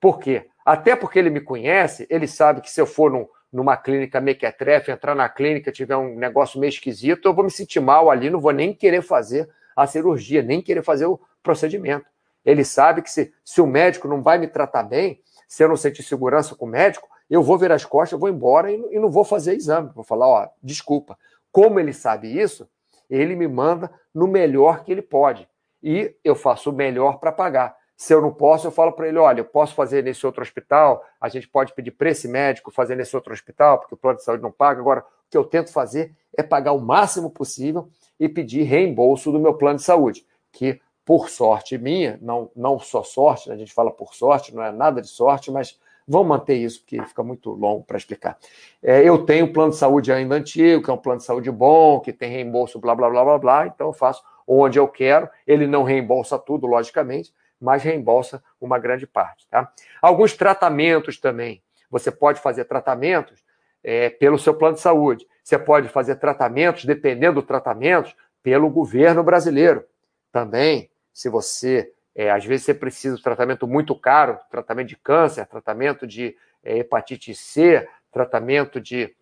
[0.01, 0.47] Por quê?
[0.65, 4.89] Até porque ele me conhece, ele sabe que se eu for num, numa clínica mequetrefe,
[4.89, 8.39] entrar na clínica, tiver um negócio meio esquisito, eu vou me sentir mal ali, não
[8.39, 12.07] vou nem querer fazer a cirurgia, nem querer fazer o procedimento.
[12.45, 15.77] Ele sabe que se, se o médico não vai me tratar bem, se eu não
[15.77, 18.99] sentir segurança com o médico, eu vou ver as costas, eu vou embora e, e
[18.99, 19.91] não vou fazer exame.
[19.93, 21.17] Vou falar, ó, desculpa.
[21.51, 22.67] Como ele sabe isso,
[23.09, 25.47] ele me manda no melhor que ele pode.
[25.81, 27.75] E eu faço o melhor para pagar.
[27.95, 31.03] Se eu não posso, eu falo para ele: olha, eu posso fazer nesse outro hospital,
[31.19, 34.23] a gente pode pedir para esse médico fazer nesse outro hospital, porque o plano de
[34.23, 34.79] saúde não paga.
[34.79, 39.39] Agora, o que eu tento fazer é pagar o máximo possível e pedir reembolso do
[39.39, 40.79] meu plano de saúde, que
[41.09, 43.55] por sorte minha, não, não só sorte, né?
[43.55, 45.75] a gente fala por sorte, não é nada de sorte, mas
[46.07, 48.37] vamos manter isso, porque fica muito longo para explicar.
[48.79, 51.49] É, eu tenho um plano de saúde ainda antigo, que é um plano de saúde
[51.49, 55.27] bom, que tem reembolso, blá, blá, blá, blá, blá, então eu faço onde eu quero,
[55.47, 59.47] ele não reembolsa tudo, logicamente, mas reembolsa uma grande parte.
[59.47, 59.73] Tá?
[59.99, 63.43] Alguns tratamentos também, você pode fazer tratamentos
[63.83, 69.23] é, pelo seu plano de saúde, você pode fazer tratamentos, dependendo do tratamento, pelo governo
[69.23, 69.83] brasileiro
[70.31, 75.45] também se você, é, às vezes, você precisa de tratamento muito caro, tratamento de câncer,
[75.45, 79.15] tratamento de é, hepatite C, tratamento de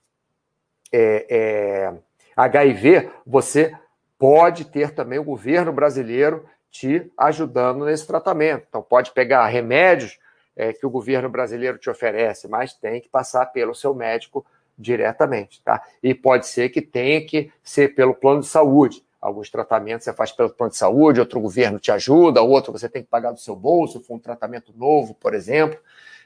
[0.91, 1.93] é,
[2.35, 3.75] HIV, é, você
[4.17, 8.65] pode ter também o governo brasileiro te ajudando nesse tratamento.
[8.67, 10.19] Então, pode pegar remédios
[10.55, 14.45] é, que o governo brasileiro te oferece, mas tem que passar pelo seu médico
[14.77, 15.81] diretamente, tá?
[16.03, 19.03] E pode ser que tenha que ser pelo plano de saúde.
[19.19, 23.01] Alguns tratamentos você faz pelo plano de saúde, outro governo te ajuda, outro você tem
[23.01, 25.79] que pagar do seu bolso, for um tratamento novo, por exemplo.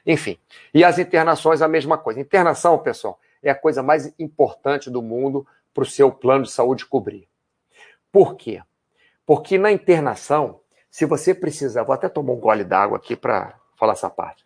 [0.06, 0.38] Enfim.
[0.74, 2.20] E as internações, a mesma coisa.
[2.20, 6.86] Internação, pessoal, é a coisa mais importante do mundo para o seu plano de saúde
[6.86, 7.28] cobrir.
[8.12, 8.62] Por quê?
[9.26, 13.94] Porque na internação, se você precisar, vou até tomar um gole d'água aqui para falar
[13.94, 14.46] essa parte.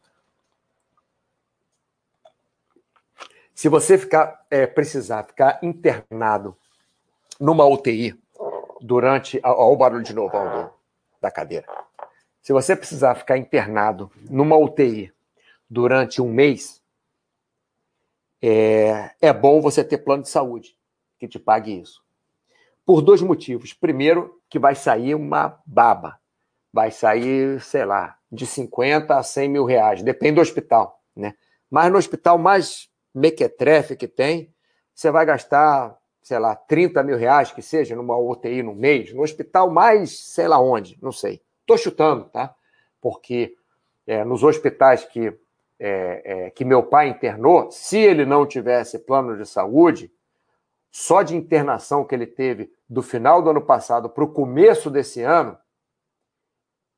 [3.55, 6.55] Se você ficar, é, precisar ficar internado
[7.39, 8.21] numa UTI
[8.85, 9.39] durante.
[9.43, 10.69] Olha o barulho de novo ó,
[11.19, 11.65] da cadeira.
[12.41, 15.11] Se você precisar ficar internado numa UTI
[15.69, 16.81] durante um mês,
[18.41, 20.77] é, é bom você ter plano de saúde
[21.17, 22.03] que te pague isso.
[22.85, 23.73] Por dois motivos.
[23.73, 26.19] Primeiro, que vai sair uma baba.
[26.71, 30.03] Vai sair, sei lá, de 50 a 100 mil reais.
[30.03, 31.33] Depende do hospital, né?
[31.71, 34.53] Mas no hospital mais mequetrefe que tem,
[34.93, 39.21] você vai gastar sei lá, 30 mil reais que seja, numa UTI no mês, no
[39.21, 41.39] hospital mais sei lá onde, não sei.
[41.61, 42.55] Estou chutando, tá?
[42.99, 43.55] Porque
[44.07, 45.31] é, nos hospitais que,
[45.79, 50.11] é, é, que meu pai internou, se ele não tivesse plano de saúde,
[50.89, 55.21] só de internação que ele teve do final do ano passado para o começo desse
[55.21, 55.55] ano,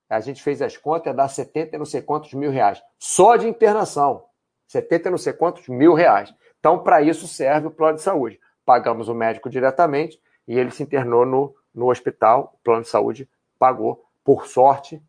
[0.10, 2.82] a gente fez as contas, dá 70 e não sei quantos mil reais.
[2.98, 4.24] Só de internação.
[4.68, 6.34] 70 e não sei quantos mil reais.
[6.62, 10.84] Então, para isso serve o plano de saúde pagamos o médico diretamente e ele se
[10.84, 12.54] internou no, no hospital.
[12.56, 14.04] O plano de saúde pagou.
[14.26, 15.02] Por sorte,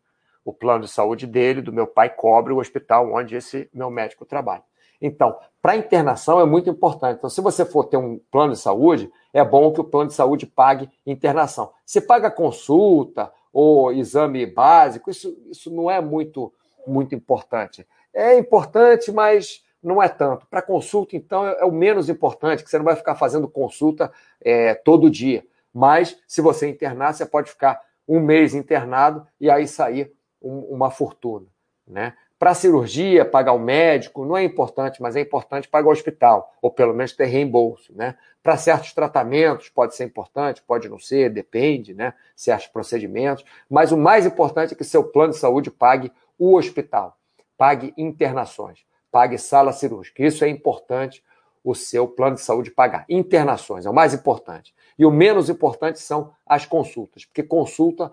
[0.45, 4.25] o plano de saúde dele, do meu pai, cobre o hospital onde esse meu médico
[4.25, 4.63] trabalha.
[5.01, 7.17] Então, para internação é muito importante.
[7.17, 10.15] Então, se você for ter um plano de saúde, é bom que o plano de
[10.15, 11.73] saúde pague internação.
[11.85, 16.53] Se paga consulta ou exame básico, isso, isso não é muito,
[16.87, 17.85] muito importante.
[18.13, 20.45] É importante, mas não é tanto.
[20.47, 24.11] Para consulta, então, é, é, o menos importante, que você não vai ficar fazendo consulta
[24.41, 25.45] é, todo dia.
[25.73, 30.11] Mas, se você internar, você pode ficar um mês internado e aí sair
[30.41, 31.45] um, uma fortuna.
[31.87, 32.13] Né?
[32.37, 36.71] Para cirurgia, pagar o médico não é importante, mas é importante pagar o hospital, ou
[36.71, 37.93] pelo menos ter reembolso.
[37.95, 38.15] Né?
[38.41, 42.13] Para certos tratamentos pode ser importante, pode não ser, depende, né?
[42.35, 47.17] certos procedimentos, mas o mais importante é que seu plano de saúde pague o hospital,
[47.57, 50.23] pague internações, pague sala cirúrgica.
[50.23, 51.23] Isso é importante
[51.63, 53.05] o seu plano de saúde pagar.
[53.09, 54.73] Internações é o mais importante.
[54.97, 58.11] E o menos importante são as consultas, porque consulta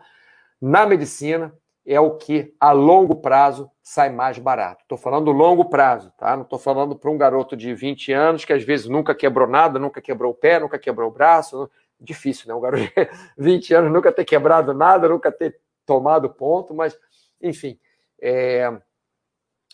[0.60, 1.52] na medicina
[1.86, 4.82] é o que a longo prazo sai mais barato.
[4.82, 6.34] Estou falando longo prazo, tá?
[6.34, 9.78] Não estou falando para um garoto de 20 anos que às vezes nunca quebrou nada,
[9.78, 11.70] nunca quebrou o pé, nunca quebrou o braço.
[12.00, 12.54] Difícil, né?
[12.54, 16.98] Um garoto de 20 anos nunca ter quebrado nada, nunca ter tomado ponto, mas,
[17.40, 17.78] enfim.
[18.20, 18.76] É...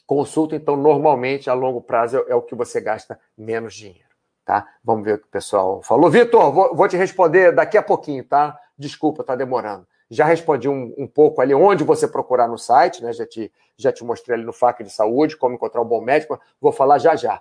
[0.06, 4.08] Consulta, então, normalmente, a longo prazo é o que você gasta menos dinheiro,
[4.44, 4.66] tá?
[4.84, 6.10] Vamos ver o que o pessoal falou.
[6.10, 8.58] Vitor, vou, vou te responder daqui a pouquinho, tá?
[8.76, 9.86] Desculpa, tá demorando.
[10.10, 13.12] Já respondi um, um, pouco ali onde você procurar no site, né?
[13.12, 16.38] Já te, já te mostrei ali no FAC de saúde, como encontrar um bom médico.
[16.60, 17.40] Vou falar já já.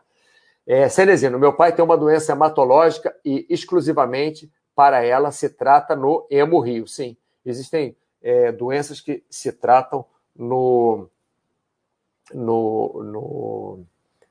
[0.66, 6.26] É, Cenezino, meu pai tem uma doença hematológica e exclusivamente para ela se trata no
[6.30, 6.88] hemorrio.
[6.88, 10.05] Sim, existem é, doenças que se tratam
[10.36, 11.09] no,
[12.34, 13.80] no, no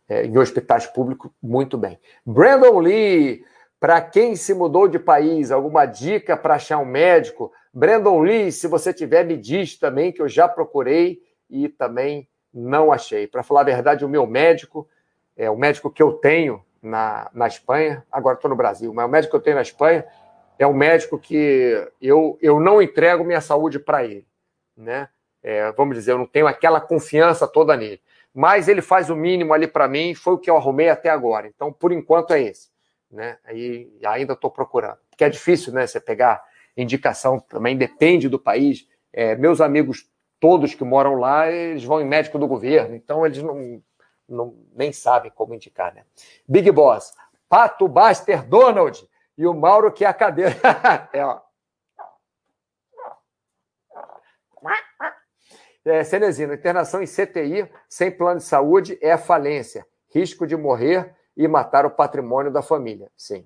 [0.09, 1.99] é, em hospitais públicos muito bem.
[2.27, 3.45] Brandon Lee,
[3.79, 7.53] para quem se mudou de país, alguma dica para achar um médico?
[7.73, 12.93] Brandon Lee, se você tiver, me diz também, que eu já procurei e também não
[12.93, 13.27] achei.
[13.27, 14.89] Para falar a verdade, o meu médico,
[15.37, 19.09] é o médico que eu tenho na, na Espanha, agora estou no Brasil, mas o
[19.09, 20.05] médico que eu tenho na Espanha
[20.59, 24.27] é um médico que eu, eu não entrego minha saúde para ele.
[24.77, 25.09] Né?
[25.43, 28.01] É, vamos dizer, eu não tenho aquela confiança toda nele.
[28.33, 31.49] Mas ele faz o mínimo ali para mim, foi o que eu arrumei até agora.
[31.49, 32.71] Então, por enquanto, é esse
[33.11, 33.39] né?
[33.45, 34.99] Aí ainda estou procurando.
[35.11, 35.87] Porque é difícil, né?
[35.87, 36.43] Você pegar
[36.77, 38.87] indicação também depende do país.
[39.13, 43.43] É, meus amigos todos que moram lá, eles vão em médico do governo, então eles
[43.43, 43.83] não,
[44.27, 46.05] não nem sabem como indicar, né?
[46.49, 47.13] Big Boss,
[47.49, 50.57] Pato Baster Donald e o Mauro que é a cadeira.
[51.13, 51.41] é, ó.
[55.91, 59.85] É, Cenezino, internação em CTI sem plano de saúde é falência,
[60.15, 63.11] risco de morrer e matar o patrimônio da família.
[63.17, 63.45] Sim,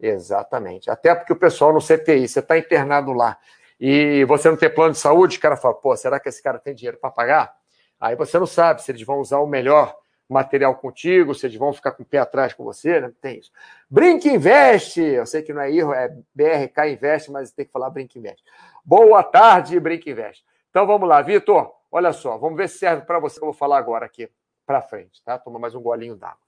[0.00, 0.90] exatamente.
[0.90, 3.38] Até porque o pessoal no CTI, você está internado lá
[3.78, 6.58] e você não tem plano de saúde, o cara fala, pô, será que esse cara
[6.58, 7.54] tem dinheiro para pagar?
[8.00, 9.96] Aí você não sabe se eles vão usar o melhor
[10.28, 13.12] material contigo, se eles vão ficar com o pé atrás com você, né?
[13.20, 13.52] Tem isso.
[13.88, 17.88] Brinque Investe, eu sei que não é erro, é BRK Investe, mas tem que falar
[17.88, 18.42] Brinque Investe.
[18.84, 20.44] Boa tarde, Brinque Investe.
[20.70, 23.78] Então vamos lá, Vitor, olha só, vamos ver se serve para você eu vou falar
[23.78, 24.30] agora aqui
[24.66, 25.38] para frente, tá?
[25.38, 26.38] Toma mais um golinho d'água.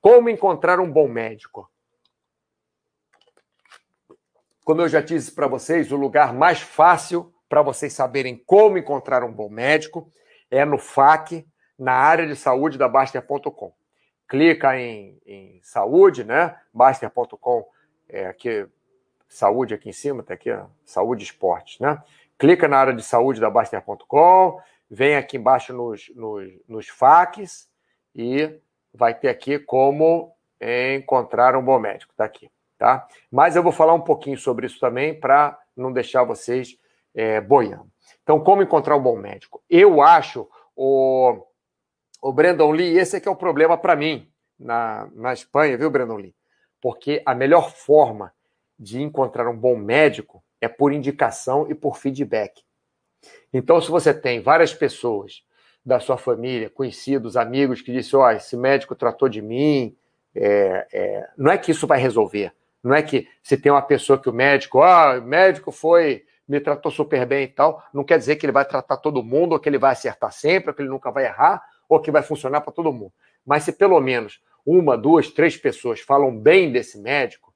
[0.00, 1.70] Como encontrar um bom médico?
[4.64, 9.24] Como eu já disse para vocês, o lugar mais fácil para vocês saberem como encontrar
[9.24, 10.10] um bom médico
[10.50, 11.46] é no FAQ,
[11.78, 13.72] na área de saúde da Baster.com.
[14.28, 16.56] Clica em, em, saúde, né?
[16.72, 17.66] Baster.com,
[18.08, 18.66] é aqui,
[19.28, 22.02] saúde aqui em cima, tá aqui, ó, saúde esportes, né?
[22.42, 26.88] Clica na área de saúde da Baster.com, vem aqui embaixo nos, nos, nos
[28.16, 28.58] e
[28.92, 32.10] vai ter aqui como encontrar um bom médico.
[32.10, 33.06] Está aqui, tá?
[33.30, 36.76] Mas eu vou falar um pouquinho sobre isso também para não deixar vocês
[37.14, 37.86] é, boiando.
[38.24, 39.62] Então, como encontrar um bom médico?
[39.70, 41.46] Eu acho, o,
[42.20, 44.28] o Brandon Lee, esse aqui é o problema para mim
[44.58, 46.34] na, na Espanha, viu, Brandon Lee?
[46.80, 48.34] Porque a melhor forma
[48.76, 52.62] de encontrar um bom médico é por indicação e por feedback.
[53.52, 55.42] Então, se você tem várias pessoas
[55.84, 59.96] da sua família, conhecidos, amigos que disse, ó, oh, esse médico tratou de mim.
[60.32, 61.28] É, é...
[61.36, 62.54] Não é que isso vai resolver.
[62.82, 66.60] Não é que se tem uma pessoa que o médico, ah, o médico foi, me
[66.60, 69.58] tratou super bem e tal, não quer dizer que ele vai tratar todo mundo, ou
[69.58, 72.60] que ele vai acertar sempre, ou que ele nunca vai errar, ou que vai funcionar
[72.60, 73.12] para todo mundo.
[73.44, 77.52] Mas se pelo menos uma, duas, três pessoas falam bem desse médico,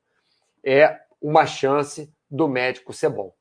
[0.64, 3.32] é uma chance do médico ser bom.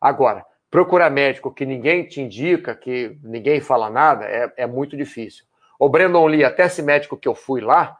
[0.00, 5.46] Agora, Procurar médico que ninguém te indica, que ninguém fala nada, é, é muito difícil.
[5.78, 7.96] O Brandon Lee, até esse médico que eu fui lá,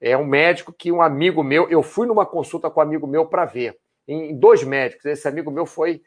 [0.00, 3.26] é um médico que um amigo meu, eu fui numa consulta com um amigo meu
[3.26, 5.06] para ver, em dois médicos.
[5.06, 6.02] Esse amigo meu foi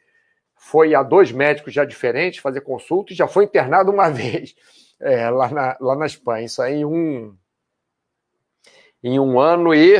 [0.59, 4.55] foi a dois médicos já diferentes fazer consulta e já foi internado uma vez
[4.99, 6.45] é, lá, na, lá na Espanha.
[6.45, 7.37] Isso aí em um,
[9.03, 9.97] em um ano e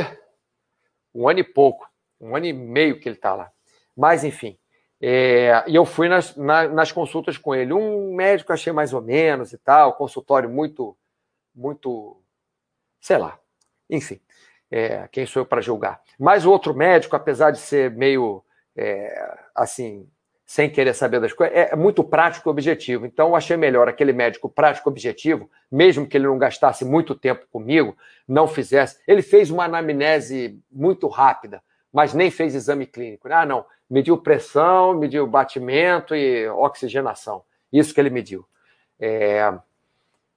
[1.14, 1.86] um ano e pouco,
[2.18, 3.52] um ano e meio que ele está lá.
[3.98, 4.56] Mas enfim,
[5.00, 7.72] é, e eu fui nas, na, nas consultas com ele.
[7.72, 10.96] Um médico achei mais ou menos e tal, consultório muito,
[11.52, 12.16] muito,
[13.00, 13.36] sei lá,
[13.90, 14.20] enfim,
[14.70, 16.00] é, quem sou eu para julgar.
[16.16, 18.44] Mas o outro médico, apesar de ser meio,
[18.76, 20.08] é, assim,
[20.46, 23.04] sem querer saber das coisas, é, é muito prático e objetivo.
[23.04, 27.16] Então, eu achei melhor aquele médico prático e objetivo, mesmo que ele não gastasse muito
[27.16, 27.96] tempo comigo,
[28.28, 29.00] não fizesse.
[29.08, 31.60] Ele fez uma anamnese muito rápida,
[31.92, 33.28] mas nem fez exame clínico.
[33.30, 37.42] Ah, não, mediu pressão, mediu batimento e oxigenação.
[37.72, 38.44] Isso que ele mediu.
[39.00, 39.52] É,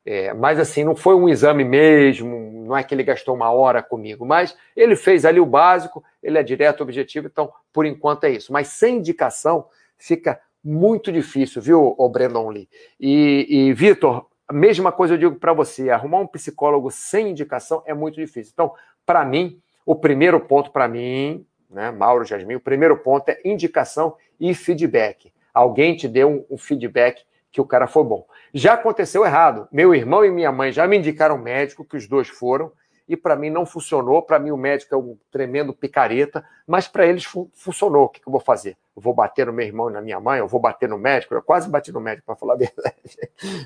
[0.06, 3.84] é, mas assim, não foi um exame mesmo, não é que ele gastou uma hora
[3.84, 8.32] comigo, mas ele fez ali o básico, ele é direto, objetivo, então, por enquanto é
[8.32, 8.52] isso.
[8.52, 9.66] Mas sem indicação,
[9.98, 12.70] fica muito difícil, viu, o Brandon Lee?
[13.00, 17.84] E, e Vitor, a mesma coisa eu digo para você: arrumar um psicólogo sem indicação
[17.86, 18.52] é muito difícil.
[18.54, 18.74] Então,
[19.06, 19.62] para mim,
[19.92, 25.34] o primeiro ponto para mim, né, Mauro Jasmin, o primeiro ponto é indicação e feedback.
[25.54, 28.26] Alguém te deu um, feedback que o cara foi bom.
[28.54, 29.68] Já aconteceu errado.
[29.70, 32.72] Meu irmão e minha mãe já me indicaram médico, que os dois foram,
[33.06, 34.22] e para mim não funcionou.
[34.22, 38.06] Para mim, o médico é um tremendo picareta, mas para eles fu funcionou.
[38.06, 38.78] O que, que, eu vou fazer?
[38.96, 40.40] Eu vou bater no meu irmão e na minha mãe?
[40.40, 41.34] Eu vou bater no médico?
[41.34, 42.96] Eu quase bati no médico, para falar a verdade.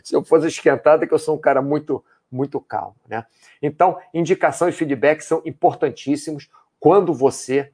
[0.04, 2.96] Se eu fosse esquentado, é que eu sou um cara muito, muito calmo.
[3.08, 3.26] Né?
[3.62, 6.50] Então, indicação e feedback são importantíssimos
[6.80, 7.72] quando você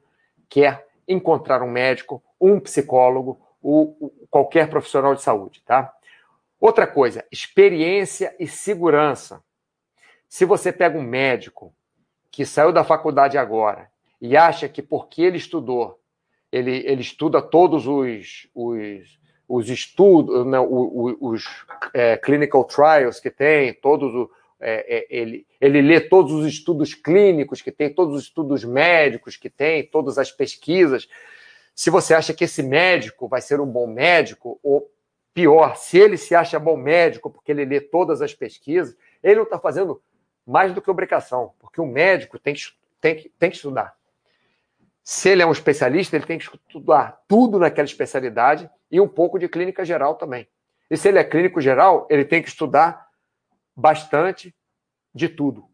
[0.48, 5.94] quer encontrar um médico, um psicólogo, ou qualquer profissional de saúde, tá?
[6.60, 9.42] Outra coisa, experiência e segurança.
[10.28, 11.74] Se você pega um médico
[12.30, 13.90] que saiu da faculdade agora
[14.20, 16.00] e acha que porque ele estudou,
[16.50, 23.30] ele, ele estuda todos os, os, os estudos, não, os, os é, clinical trials que
[23.30, 24.28] tem, todos os,
[24.62, 29.36] é, é, ele, ele lê todos os estudos clínicos que tem, todos os estudos médicos
[29.36, 31.08] que tem, todas as pesquisas.
[31.74, 34.88] Se você acha que esse médico vai ser um bom médico, ou
[35.34, 39.42] pior, se ele se acha bom médico porque ele lê todas as pesquisas, ele não
[39.42, 40.00] está fazendo
[40.46, 42.62] mais do que obrigação, porque o médico tem que,
[43.00, 43.94] tem que, tem que estudar.
[45.02, 49.38] Se ele é um especialista, ele tem que estudar tudo naquela especialidade e um pouco
[49.38, 50.46] de clínica geral também.
[50.88, 53.10] E se ele é clínico geral, ele tem que estudar
[53.74, 54.54] bastante
[55.14, 55.68] de tudo.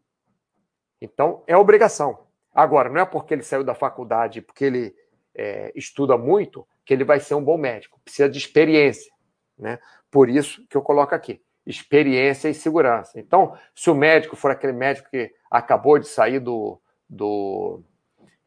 [1.01, 2.27] Então, é obrigação.
[2.53, 4.95] Agora, não é porque ele saiu da faculdade, porque ele
[5.35, 7.99] é, estuda muito, que ele vai ser um bom médico.
[8.03, 9.11] Precisa de experiência.
[9.57, 9.79] Né?
[10.11, 13.19] Por isso que eu coloco aqui experiência e segurança.
[13.19, 17.83] Então, se o médico for aquele médico que acabou de sair do, do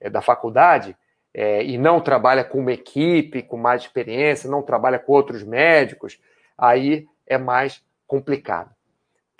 [0.00, 0.96] é, da faculdade
[1.32, 6.20] é, e não trabalha com uma equipe com mais experiência, não trabalha com outros médicos,
[6.59, 8.74] aí é mais complicado,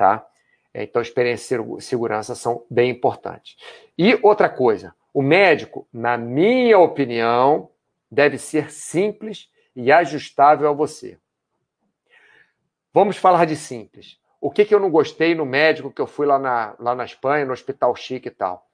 [0.03, 0.27] tá?
[0.75, 3.57] Então, experiência e segurança são bem importantes.
[3.97, 7.71] E outra coisa, o médico, na minha opinião,
[8.11, 11.19] deve ser simples e ajustável a você.
[12.93, 14.19] Vamos falar de simples.
[14.41, 17.05] O que, que eu não gostei no médico que eu fui lá na, lá na
[17.05, 18.67] Espanha, no Hospital Chique e tal?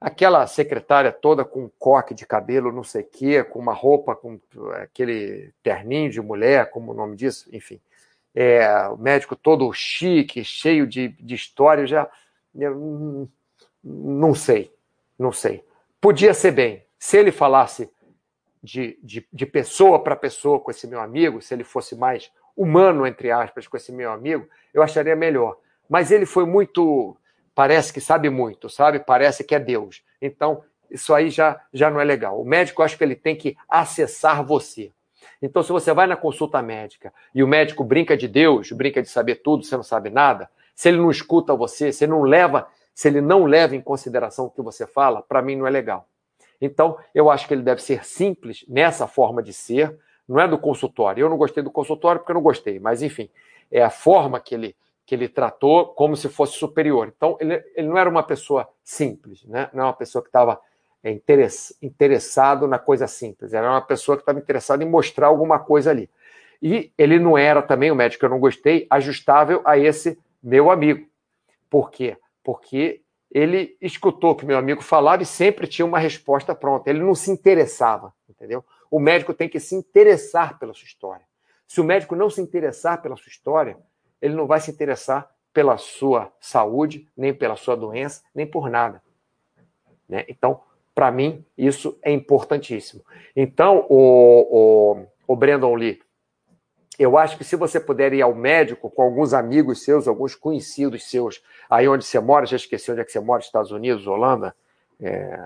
[0.00, 4.14] Aquela secretária toda com um coque de cabelo, não sei o quê, com uma roupa,
[4.14, 4.38] com
[4.74, 7.80] aquele terninho de mulher, como o nome disso, enfim.
[8.34, 12.08] É, o médico todo chique, cheio de, de história, já.
[12.54, 13.28] Eu,
[13.82, 14.72] não sei,
[15.18, 15.64] não sei.
[16.00, 16.84] Podia ser bem.
[16.98, 17.90] Se ele falasse
[18.62, 23.06] de, de, de pessoa para pessoa com esse meu amigo, se ele fosse mais humano,
[23.06, 25.56] entre aspas, com esse meu amigo, eu acharia melhor.
[25.88, 27.16] Mas ele foi muito.
[27.54, 29.00] Parece que sabe muito, sabe?
[29.00, 30.02] Parece que é Deus.
[30.20, 32.40] Então, isso aí já, já não é legal.
[32.40, 34.92] O médico, acho que ele tem que acessar você.
[35.40, 39.08] Então, se você vai na consulta médica e o médico brinca de Deus, brinca de
[39.08, 42.68] saber tudo, você não sabe nada, se ele não escuta você, se ele não leva,
[42.94, 46.06] se ele não leva em consideração o que você fala, para mim não é legal.
[46.60, 50.58] Então, eu acho que ele deve ser simples nessa forma de ser, não é do
[50.58, 51.22] consultório.
[51.22, 53.28] Eu não gostei do consultório porque eu não gostei, mas enfim,
[53.70, 54.76] é a forma que ele,
[55.06, 57.12] que ele tratou como se fosse superior.
[57.14, 59.70] Então, ele, ele não era uma pessoa simples, né?
[59.72, 60.60] não é uma pessoa que estava
[61.02, 61.18] é,
[61.80, 66.10] interessado na coisa simples, era uma pessoa que estava interessada em mostrar alguma coisa ali.
[66.62, 70.70] E ele não era também, o médico que eu não gostei, ajustável a esse meu
[70.70, 71.06] amigo.
[71.70, 72.18] Por quê?
[72.44, 76.90] Porque ele escutou o que meu amigo falava e sempre tinha uma resposta pronta.
[76.90, 78.64] Ele não se interessava, entendeu?
[78.90, 81.24] O médico tem que se interessar pela sua história.
[81.66, 83.78] Se o médico não se interessar pela sua história,
[84.20, 89.02] ele não vai se interessar pela sua saúde, nem pela sua doença, nem por nada.
[90.08, 90.24] Né?
[90.28, 90.60] Então,
[91.00, 93.02] para mim, isso é importantíssimo.
[93.34, 95.98] Então, o, o, o Brandon Lee,
[96.98, 101.08] eu acho que se você puder ir ao médico com alguns amigos seus, alguns conhecidos
[101.08, 104.54] seus, aí onde você mora, já esqueci onde é que você mora, Estados Unidos, Holanda,
[105.00, 105.42] é...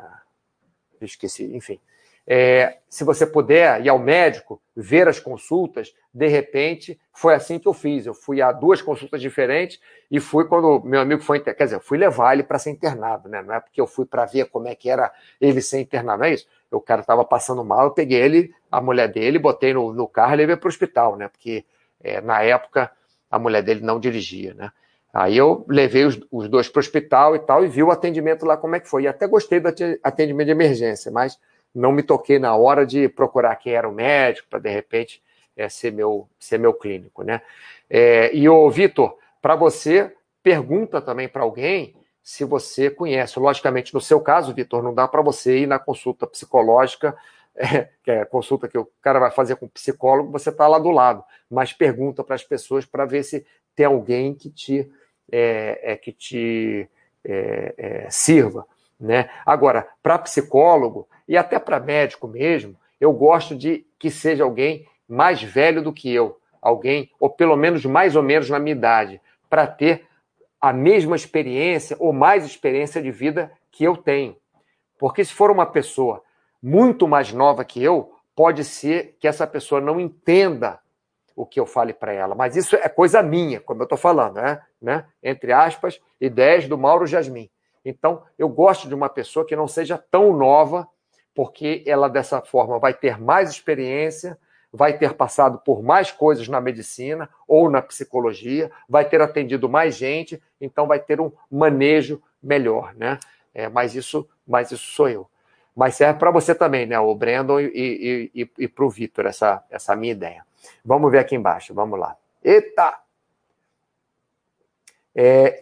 [1.01, 1.79] esqueci, enfim
[2.27, 7.69] é, se você puder ir ao médico, ver as consultas, de repente, foi assim que
[7.69, 8.07] eu fiz.
[8.07, 11.99] Eu fui a duas consultas diferentes e fui quando meu amigo foi, quer dizer, fui
[11.99, 13.43] levar ele para ser internado, né?
[13.43, 16.27] Não é porque eu fui para ver como é que era ele ser internado, não
[16.27, 16.47] é isso?
[16.71, 20.35] o cara estava passando mal, eu peguei ele, a mulher dele, botei no, no carro
[20.35, 21.29] e levei para o hospital, né?
[21.29, 21.65] Porque
[22.03, 22.91] é, na época
[23.31, 24.71] a mulher dele não dirigia, né?
[25.13, 28.45] Aí eu levei os, os dois para o hospital e tal, e vi o atendimento
[28.45, 29.05] lá como é que foi.
[29.05, 29.69] E até gostei do
[30.03, 31.39] atendimento de emergência, mas
[31.75, 35.23] não me toquei na hora de procurar quem era o médico, para de repente
[35.57, 37.43] é, ser, meu, ser meu clínico, né?
[37.89, 43.39] É, e o Vitor, para você, pergunta também para alguém se você conhece.
[43.39, 47.17] Logicamente, no seu caso, Vitor, não dá para você ir na consulta psicológica,
[47.55, 50.67] é, que é a consulta que o cara vai fazer com o psicólogo, você está
[50.67, 53.47] lá do lado, mas pergunta para as pessoas para ver se
[53.77, 54.91] tem alguém que te,
[55.31, 56.89] é, é que te
[57.25, 58.67] é, é, sirva.
[58.99, 59.29] Né?
[59.45, 65.43] Agora, para psicólogo e até para médico mesmo, eu gosto de que seja alguém mais
[65.43, 69.21] velho do que eu, alguém, ou pelo menos mais ou menos na minha idade,
[69.51, 70.07] para ter
[70.61, 74.37] a mesma experiência ou mais experiência de vida que eu tenho.
[74.99, 76.23] Porque se for uma pessoa
[76.63, 80.81] muito mais nova que eu, pode ser que essa pessoa não entenda
[81.37, 82.35] o que eu fale para ela.
[82.35, 84.63] Mas isso é coisa minha, como eu estou falando, né?
[84.81, 85.05] né?
[85.23, 87.51] Entre aspas, ideias do Mauro Jasmin.
[87.85, 90.89] Então, eu gosto de uma pessoa que não seja tão nova,
[91.35, 94.39] porque ela dessa forma vai ter mais experiência,
[94.73, 99.97] vai ter passado por mais coisas na medicina ou na psicologia, vai ter atendido mais
[99.97, 103.19] gente, então vai ter um manejo melhor, né?
[103.55, 105.31] É, mas isso, mas isso sou eu.
[105.77, 106.99] Mas serve para você também, né?
[106.99, 110.45] O Brandon e, e, e, e para o Vitor, essa, essa minha ideia.
[110.85, 112.17] Vamos ver aqui embaixo, vamos lá.
[112.43, 112.99] Eita!
[115.15, 115.59] É,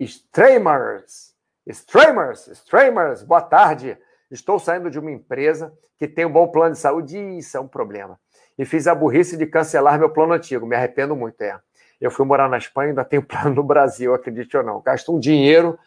[0.00, 1.34] streamers,
[1.66, 3.96] streamers, streamers, boa tarde.
[4.30, 7.18] Estou saindo de uma empresa que tem um bom plano de saúde.
[7.38, 8.18] Isso é um problema.
[8.58, 10.66] E fiz a burrice de cancelar meu plano antigo.
[10.66, 11.58] Me arrependo muito, é.
[12.00, 14.80] Eu fui morar na Espanha, ainda tenho plano no Brasil, acredite ou não.
[14.80, 15.78] Gasto um dinheiro,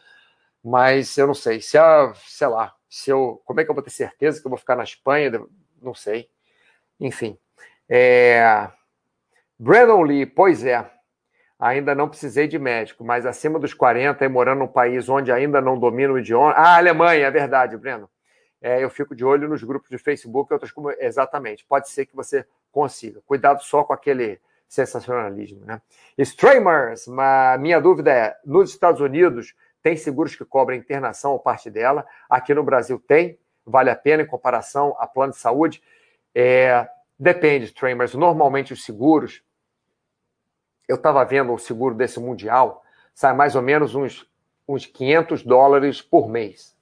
[0.63, 1.61] mas eu não sei.
[1.61, 3.41] Se a, sei lá, se eu.
[3.45, 5.43] Como é que eu vou ter certeza que eu vou ficar na Espanha?
[5.81, 6.29] Não sei.
[6.99, 7.37] Enfim.
[7.89, 8.69] É...
[9.59, 10.89] Brandon Lee, pois é.
[11.59, 15.59] Ainda não precisei de médico, mas acima dos 40 e morando num país onde ainda
[15.59, 16.51] não domino o idioma.
[16.51, 18.09] Ah, Alemanha, é verdade, Breno
[18.61, 21.65] é, eu fico de olho nos grupos de Facebook e outras como exatamente.
[21.65, 23.21] Pode ser que você consiga.
[23.25, 25.81] Cuidado só com aquele sensacionalismo, né?
[26.17, 31.69] Streamers, uma, minha dúvida é: nos Estados Unidos tem seguros que cobrem internação ou parte
[31.69, 32.05] dela?
[32.29, 33.39] Aqui no Brasil tem?
[33.65, 35.81] Vale a pena em comparação a plano de saúde?
[36.33, 36.87] É,
[37.19, 38.13] depende, streamers.
[38.15, 39.43] Normalmente os seguros,
[40.87, 42.83] eu estava vendo o seguro desse mundial,
[43.13, 44.29] sai mais ou menos uns,
[44.67, 46.77] uns 500 dólares por mês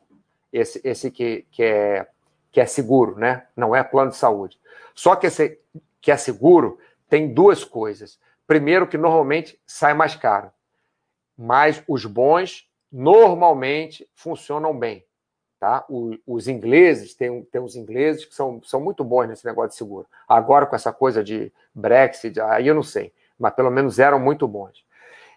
[0.56, 2.08] esse, esse que, que, é,
[2.50, 3.46] que é seguro, né?
[3.56, 4.58] Não é plano de saúde.
[4.94, 5.60] Só que esse
[6.00, 6.80] que é seguro
[7.10, 8.18] tem duas coisas.
[8.48, 10.52] Primeiro, que normalmente sai mais caro,
[11.38, 15.04] mas os bons normalmente funcionam bem.
[15.60, 15.84] Tá?
[15.90, 19.76] O, os ingleses, tem, tem uns ingleses que são, são muito bons nesse negócio de
[19.76, 20.08] seguro.
[20.28, 24.48] Agora, com essa coisa de Brexit, aí eu não sei, mas pelo menos eram muito
[24.48, 24.84] bons.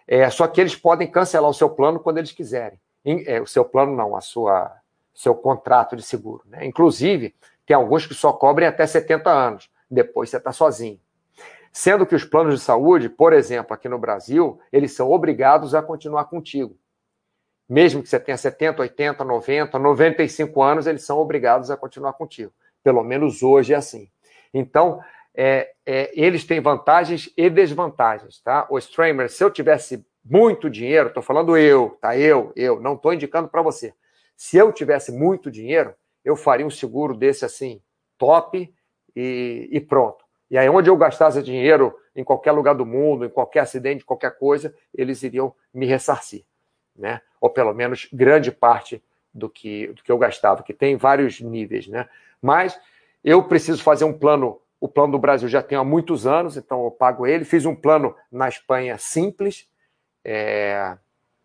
[0.07, 2.79] É, só que eles podem cancelar o seu plano quando eles quiserem.
[3.05, 4.75] É, o seu plano não, a sua
[5.13, 6.43] seu contrato de seguro.
[6.45, 6.65] Né?
[6.65, 7.35] Inclusive,
[7.65, 10.99] tem alguns que só cobrem até 70 anos, depois você está sozinho.
[11.73, 15.81] Sendo que os planos de saúde, por exemplo, aqui no Brasil, eles são obrigados a
[15.81, 16.75] continuar contigo.
[17.67, 22.51] Mesmo que você tenha 70, 80, 90, 95 anos, eles são obrigados a continuar contigo.
[22.83, 24.09] Pelo menos hoje é assim.
[24.53, 24.99] Então,
[25.35, 28.67] é, é, eles têm vantagens e desvantagens, tá?
[28.69, 32.17] O streamer, se eu tivesse muito dinheiro, estou falando eu, tá?
[32.17, 33.93] Eu, eu, não estou indicando para você.
[34.35, 37.81] Se eu tivesse muito dinheiro, eu faria um seguro desse assim,
[38.17, 38.73] top
[39.15, 40.23] e, e pronto.
[40.49, 44.37] E aí, onde eu gastasse dinheiro, em qualquer lugar do mundo, em qualquer acidente, qualquer
[44.37, 46.43] coisa, eles iriam me ressarcir,
[46.95, 47.21] né?
[47.39, 49.01] Ou pelo menos grande parte
[49.33, 52.09] do que, do que eu gastava, que tem vários níveis, né?
[52.41, 52.79] Mas
[53.23, 54.59] eu preciso fazer um plano.
[54.79, 57.43] O plano do Brasil já tem há muitos anos, então eu pago ele.
[57.43, 59.67] Fiz um plano na Espanha simples,
[60.23, 60.97] é,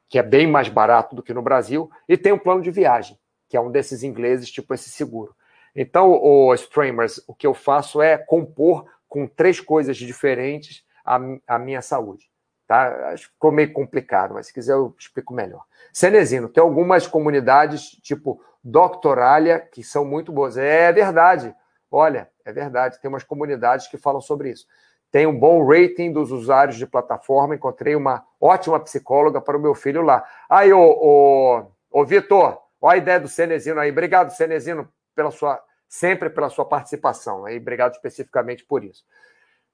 [0.09, 3.18] que é bem mais barato do que no Brasil, e tem um plano de viagem,
[3.49, 5.35] que é um desses ingleses, tipo esse seguro.
[5.74, 11.59] Então, os streamers, o que eu faço é compor com três coisas diferentes a, a
[11.59, 12.30] minha saúde.
[12.66, 13.11] Tá?
[13.12, 15.64] Acho que ficou meio complicado, mas se quiser eu explico melhor.
[15.93, 20.57] Cenezino, tem algumas comunidades, tipo Doctoralia, que são muito boas.
[20.57, 21.55] É verdade.
[21.95, 23.01] Olha, é verdade.
[23.01, 24.67] Tem umas comunidades que falam sobre isso
[25.15, 27.55] tem um bom rating dos usuários de plataforma.
[27.55, 30.29] Encontrei uma ótima psicóloga para o meu filho lá.
[30.51, 33.93] Aí, ô, ô, ô Vitor, olha a ideia do Cenezino aí.
[33.93, 37.45] Obrigado, Cenezino, pela sua, sempre pela sua participação.
[37.45, 39.05] Aí, obrigado especificamente por isso.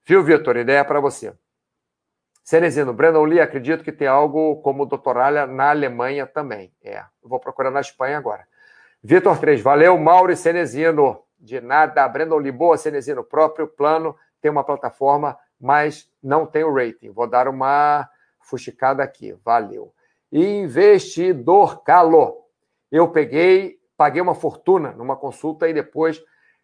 [0.05, 0.57] Viu, Vitor?
[0.57, 1.33] Ideia para você.
[2.43, 6.71] Cenezino, Brandon Lee, acredito que tem algo como doutoralha na Alemanha também.
[6.83, 8.47] É, vou procurar na Espanha agora.
[9.03, 11.23] Vitor 3, valeu, Mauro e Cenezino.
[11.41, 12.07] De nada.
[12.07, 17.09] Brandon Liboa, Cenezino, próprio plano, tem uma plataforma, mas não tem o rating.
[17.09, 18.07] Vou dar uma
[18.39, 19.33] fuxicada aqui.
[19.43, 19.93] Valeu.
[20.31, 22.45] Investidor Calo.
[22.91, 26.23] Eu peguei, paguei uma fortuna numa consulta e depois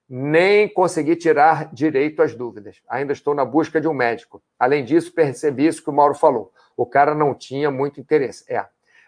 [0.09, 2.81] nem consegui tirar direito às dúvidas.
[2.87, 4.41] Ainda estou na busca de um médico.
[4.57, 6.53] Além disso, percebi isso que o Mauro falou.
[6.77, 8.45] O cara não tinha muito interesse.
[8.51, 8.65] É.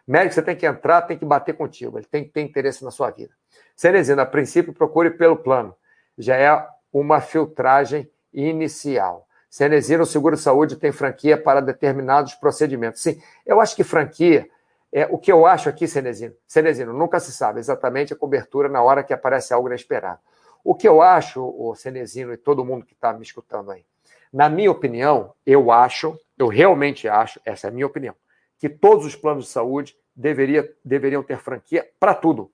[0.10, 2.00] Médico, você tem que entrar, tem que bater contigo.
[2.00, 3.32] Ele tem que ter interesse na sua vida.
[3.76, 5.76] Cenezina, a princípio, procure pelo plano.
[6.18, 9.28] Já é uma filtragem inicial.
[9.52, 13.04] Cenezina, o seguro-saúde tem franquia para determinados procedimentos.
[13.04, 14.50] Sim, eu acho que franquia
[14.92, 18.82] é, o que eu acho aqui, Cenezino, Cenezino, nunca se sabe exatamente a cobertura na
[18.82, 20.20] hora que aparece algo inesperado.
[20.64, 23.86] O que eu acho, o Cenezino e todo mundo que está me escutando aí,
[24.34, 28.16] na minha opinião, eu acho, eu realmente acho, essa é a minha opinião,
[28.60, 32.52] que todos os planos de saúde deveria, deveriam ter franquia para tudo,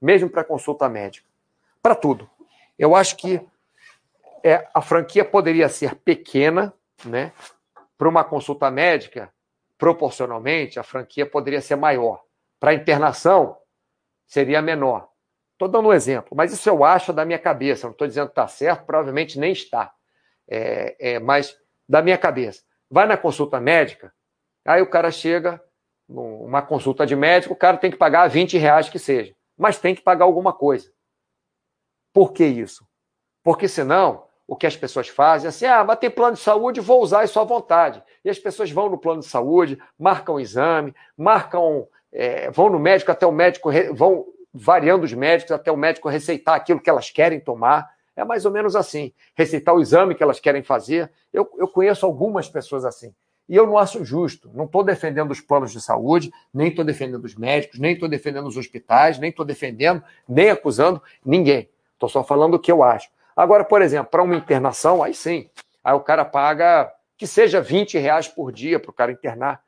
[0.00, 1.28] mesmo para consulta médica.
[1.80, 2.28] Para tudo.
[2.78, 3.40] Eu acho que
[4.42, 6.72] é, a franquia poderia ser pequena,
[7.04, 7.32] né?
[7.96, 9.32] Para uma consulta médica,
[9.78, 12.22] proporcionalmente, a franquia poderia ser maior.
[12.58, 13.58] Para internação,
[14.26, 15.08] seria menor.
[15.52, 17.86] Estou dando um exemplo, mas isso eu acho da minha cabeça.
[17.86, 19.92] Não estou dizendo que está certo, provavelmente nem está.
[20.48, 21.56] É, é, mas
[21.88, 22.62] da minha cabeça.
[22.90, 24.12] Vai na consulta médica,
[24.64, 25.62] aí o cara chega,
[26.08, 29.94] numa consulta de médico, o cara tem que pagar 20 reais que seja, mas tem
[29.94, 30.92] que pagar alguma coisa.
[32.12, 32.86] Por que isso?
[33.42, 36.80] Porque senão o que as pessoas fazem é assim: ah, mas tem plano de saúde,
[36.80, 38.02] vou usar isso à vontade.
[38.24, 43.10] E as pessoas vão no plano de saúde, marcam exame, marcam, é, vão no médico
[43.10, 47.40] até o médico, vão variando os médicos até o médico receitar aquilo que elas querem
[47.40, 47.90] tomar.
[48.14, 49.14] É mais ou menos assim.
[49.34, 51.10] Receitar o exame que elas querem fazer.
[51.32, 53.14] Eu, eu conheço algumas pessoas assim.
[53.52, 54.50] E eu não acho justo.
[54.54, 58.46] Não estou defendendo os planos de saúde, nem estou defendendo os médicos, nem estou defendendo
[58.46, 61.68] os hospitais, nem estou defendendo, nem acusando ninguém.
[61.92, 63.10] Estou só falando o que eu acho.
[63.36, 65.50] Agora, por exemplo, para uma internação, aí sim.
[65.84, 69.62] Aí o cara paga que seja 20 reais por dia para o cara internar,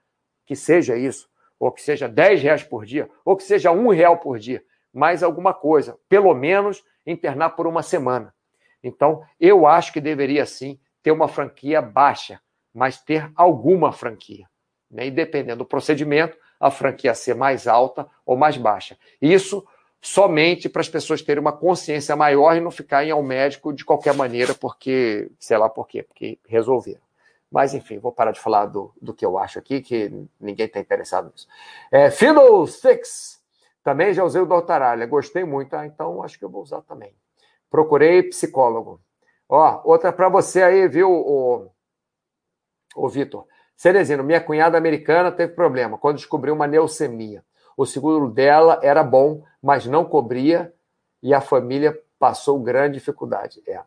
[0.47, 1.28] que seja isso,
[1.61, 4.64] ou que seja 10 reais por dia, ou que seja um real por dia,
[4.95, 8.35] mais alguma coisa, pelo menos internar por uma semana.
[8.82, 12.41] Então, eu acho que deveria sim ter uma franquia baixa,
[12.75, 14.47] mas ter alguma franquia.
[14.91, 15.07] Né?
[15.07, 18.99] E dependendo do procedimento, a franquia ser mais alta ou mais baixa.
[19.20, 19.66] Isso
[20.01, 24.12] somente para as pessoas terem uma consciência maior e não ficarem ao médico de qualquer
[24.12, 27.01] maneira, porque, sei lá por quê, porque resolveram.
[27.51, 30.81] Mas, enfim, vou parar de falar do, do que eu acho aqui, que ninguém está
[30.81, 31.47] interessado nisso.
[31.91, 33.41] É, Fiddlesticks,
[33.83, 37.14] também já usei o Doutoralha, gostei muito, ah, então acho que eu vou usar também.
[37.70, 39.01] Procurei psicólogo.
[39.49, 41.70] Ó, outra para você aí, viu, o,
[42.95, 43.47] o Vitor.
[43.76, 47.45] Cerezino, minha cunhada americana teve problema quando descobriu uma leucemia.
[47.76, 50.72] O seguro dela era bom, mas não cobria
[51.22, 53.62] e a família passou grande dificuldade.
[53.66, 53.80] É.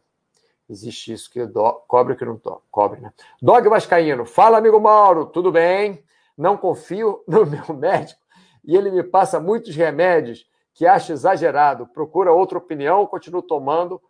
[0.70, 1.72] Existe isso que do...
[1.88, 2.62] cobre que não to...
[2.70, 3.14] cobre, né?
[3.42, 6.04] Dog Vascaíno, fala, amigo Mauro, tudo bem?
[6.38, 8.20] Não confio no meu médico
[8.68, 11.88] e ele me passa muitos remédios que acho exagerado.
[11.88, 14.02] Procura outra opinião, continuo tomando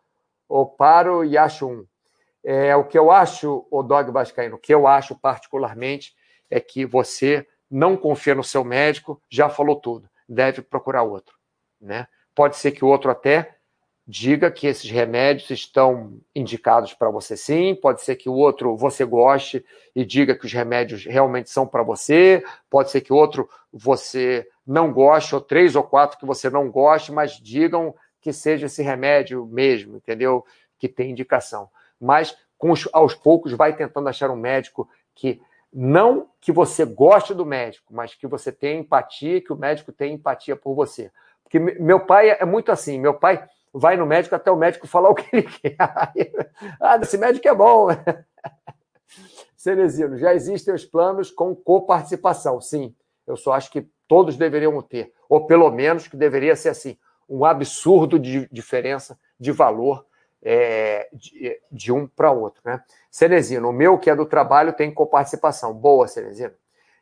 [0.50, 1.86] ou paro e acho um.
[2.44, 6.16] É, o que eu acho, o Dog Vascaíno, o que eu acho particularmente
[6.50, 11.36] é que você não confia no seu médico, já falou tudo, deve procurar outro.
[11.80, 12.08] Né?
[12.34, 13.58] Pode ser que o outro até
[14.08, 19.04] diga que esses remédios estão indicados para você sim, pode ser que o outro você
[19.04, 23.50] goste e diga que os remédios realmente são para você, pode ser que o outro
[23.72, 28.68] você não goste, ou três ou quatro que você não goste, mas digam que seja
[28.68, 30.46] esse remédio mesmo, entendeu?
[30.80, 31.70] Que tem indicação.
[32.00, 35.41] Mas com os, aos poucos vai tentando achar um médico que
[35.72, 40.14] não que você goste do médico, mas que você tenha empatia, que o médico tenha
[40.14, 41.12] empatia por você.
[41.43, 45.10] Porque meu pai é muito assim, meu pai vai no médico até o médico falar
[45.10, 45.76] o que ele quer.
[46.80, 47.88] ah, esse médico é bom.
[49.56, 52.60] Cenezino, já existem os planos com coparticipação.
[52.62, 52.95] Sim,
[53.26, 57.43] eu só acho que todos deveriam ter, ou pelo menos que deveria ser assim, um
[57.43, 60.07] absurdo de diferença de valor
[60.42, 62.62] é, de, de, um para outro.
[62.66, 62.82] Né?
[63.10, 65.74] Cenezino, o meu que é do trabalho tem coparticipação.
[65.74, 66.54] Boa, Cenezino.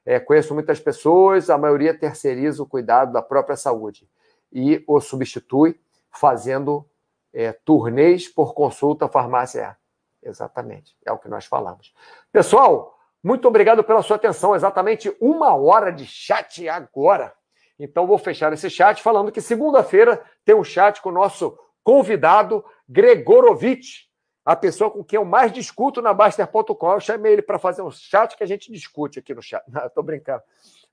[0.06, 4.08] É, conheço muitas pessoas, a maioria terceiriza o cuidado da própria saúde
[4.54, 5.80] e o substitui
[6.12, 6.86] fazendo
[7.34, 9.76] é, turnês por consulta farmácia.
[10.22, 11.94] Exatamente, é o que nós falamos.
[12.32, 14.56] Pessoal, muito obrigado pela sua atenção.
[14.56, 17.34] Exatamente uma hora de chat agora.
[17.80, 22.64] Então, vou fechar esse chat falando que segunda-feira tem um chat com o nosso convidado
[22.88, 24.06] Gregorovitch,
[24.44, 26.94] a pessoa com quem eu mais discuto na Baster.com.
[26.94, 29.64] Eu chamei ele para fazer um chat que a gente discute aqui no chat.
[29.86, 30.44] Estou brincando.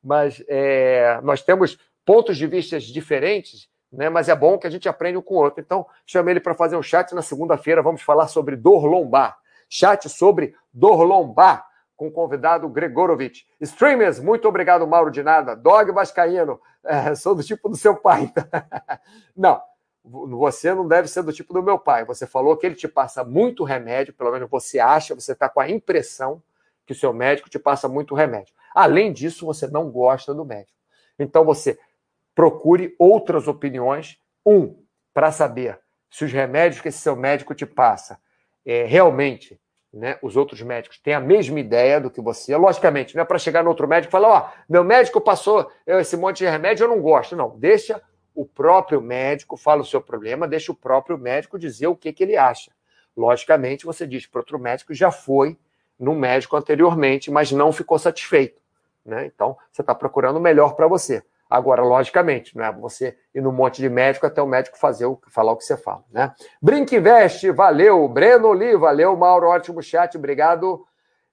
[0.03, 4.09] Mas é, nós temos pontos de vista diferentes né?
[4.09, 5.61] Mas é bom que a gente aprende um com o outro.
[5.61, 7.82] Então, chamei ele para fazer um chat na segunda-feira.
[7.82, 9.36] Vamos falar sobre dor lombar.
[9.68, 13.47] Chat sobre dor lombar com o convidado Gregorovich.
[13.61, 15.55] Streamers, muito obrigado, Mauro de nada.
[15.55, 18.32] Dog Vascaíno, é, sou do tipo do seu pai.
[19.36, 19.61] não,
[20.05, 22.05] você não deve ser do tipo do meu pai.
[22.05, 25.61] Você falou que ele te passa muito remédio, pelo menos você acha, você está com
[25.61, 26.42] a impressão
[26.84, 28.55] que o seu médico te passa muito remédio.
[28.74, 30.76] Além disso, você não gosta do médico.
[31.18, 31.78] Então você
[32.34, 34.18] procure outras opiniões.
[34.44, 34.82] Um,
[35.14, 35.78] para saber
[36.11, 38.18] se os remédios que esse seu médico te passa
[38.64, 39.61] é, realmente
[39.92, 42.57] né, os outros médicos têm a mesma ideia do que você.
[42.57, 45.70] Logicamente, não é para chegar no outro médico e falar: Ó, oh, meu médico passou
[45.86, 47.36] esse monte de remédio, eu não gosto.
[47.36, 48.03] Não, deixa
[48.35, 52.22] o próprio médico, fala o seu problema, deixa o próprio médico dizer o que, que
[52.22, 52.72] ele acha.
[53.16, 55.59] Logicamente, você diz para outro médico já foi
[55.99, 58.61] no médico anteriormente, mas não ficou satisfeito.
[59.05, 59.26] Né?
[59.26, 61.22] Então, você está procurando o melhor para você.
[61.53, 65.20] Agora, logicamente, não é você ir no monte de médico até o médico fazer o,
[65.28, 66.33] falar o que você fala, né?
[66.62, 68.09] Brinque Investe, valeu.
[68.09, 69.14] Breno Oli, valeu.
[69.14, 70.87] Mauro, ótimo chat, obrigado.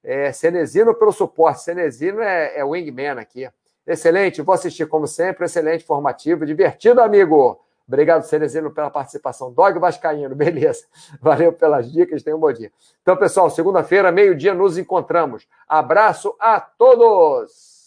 [0.04, 1.62] É, Cenezino pelo suporte.
[1.62, 3.50] Cenezino é, é wingman aqui.
[3.90, 7.60] Excelente, vou assistir como sempre, excelente, formativo, divertido, amigo.
[7.88, 9.52] Obrigado, Cenezino, pela participação.
[9.52, 10.86] Dog Vascaíno, beleza.
[11.20, 12.72] Valeu pelas dicas, tenha um bom dia.
[13.02, 15.48] Então, pessoal, segunda-feira, meio-dia, nos encontramos.
[15.68, 17.79] Abraço a todos!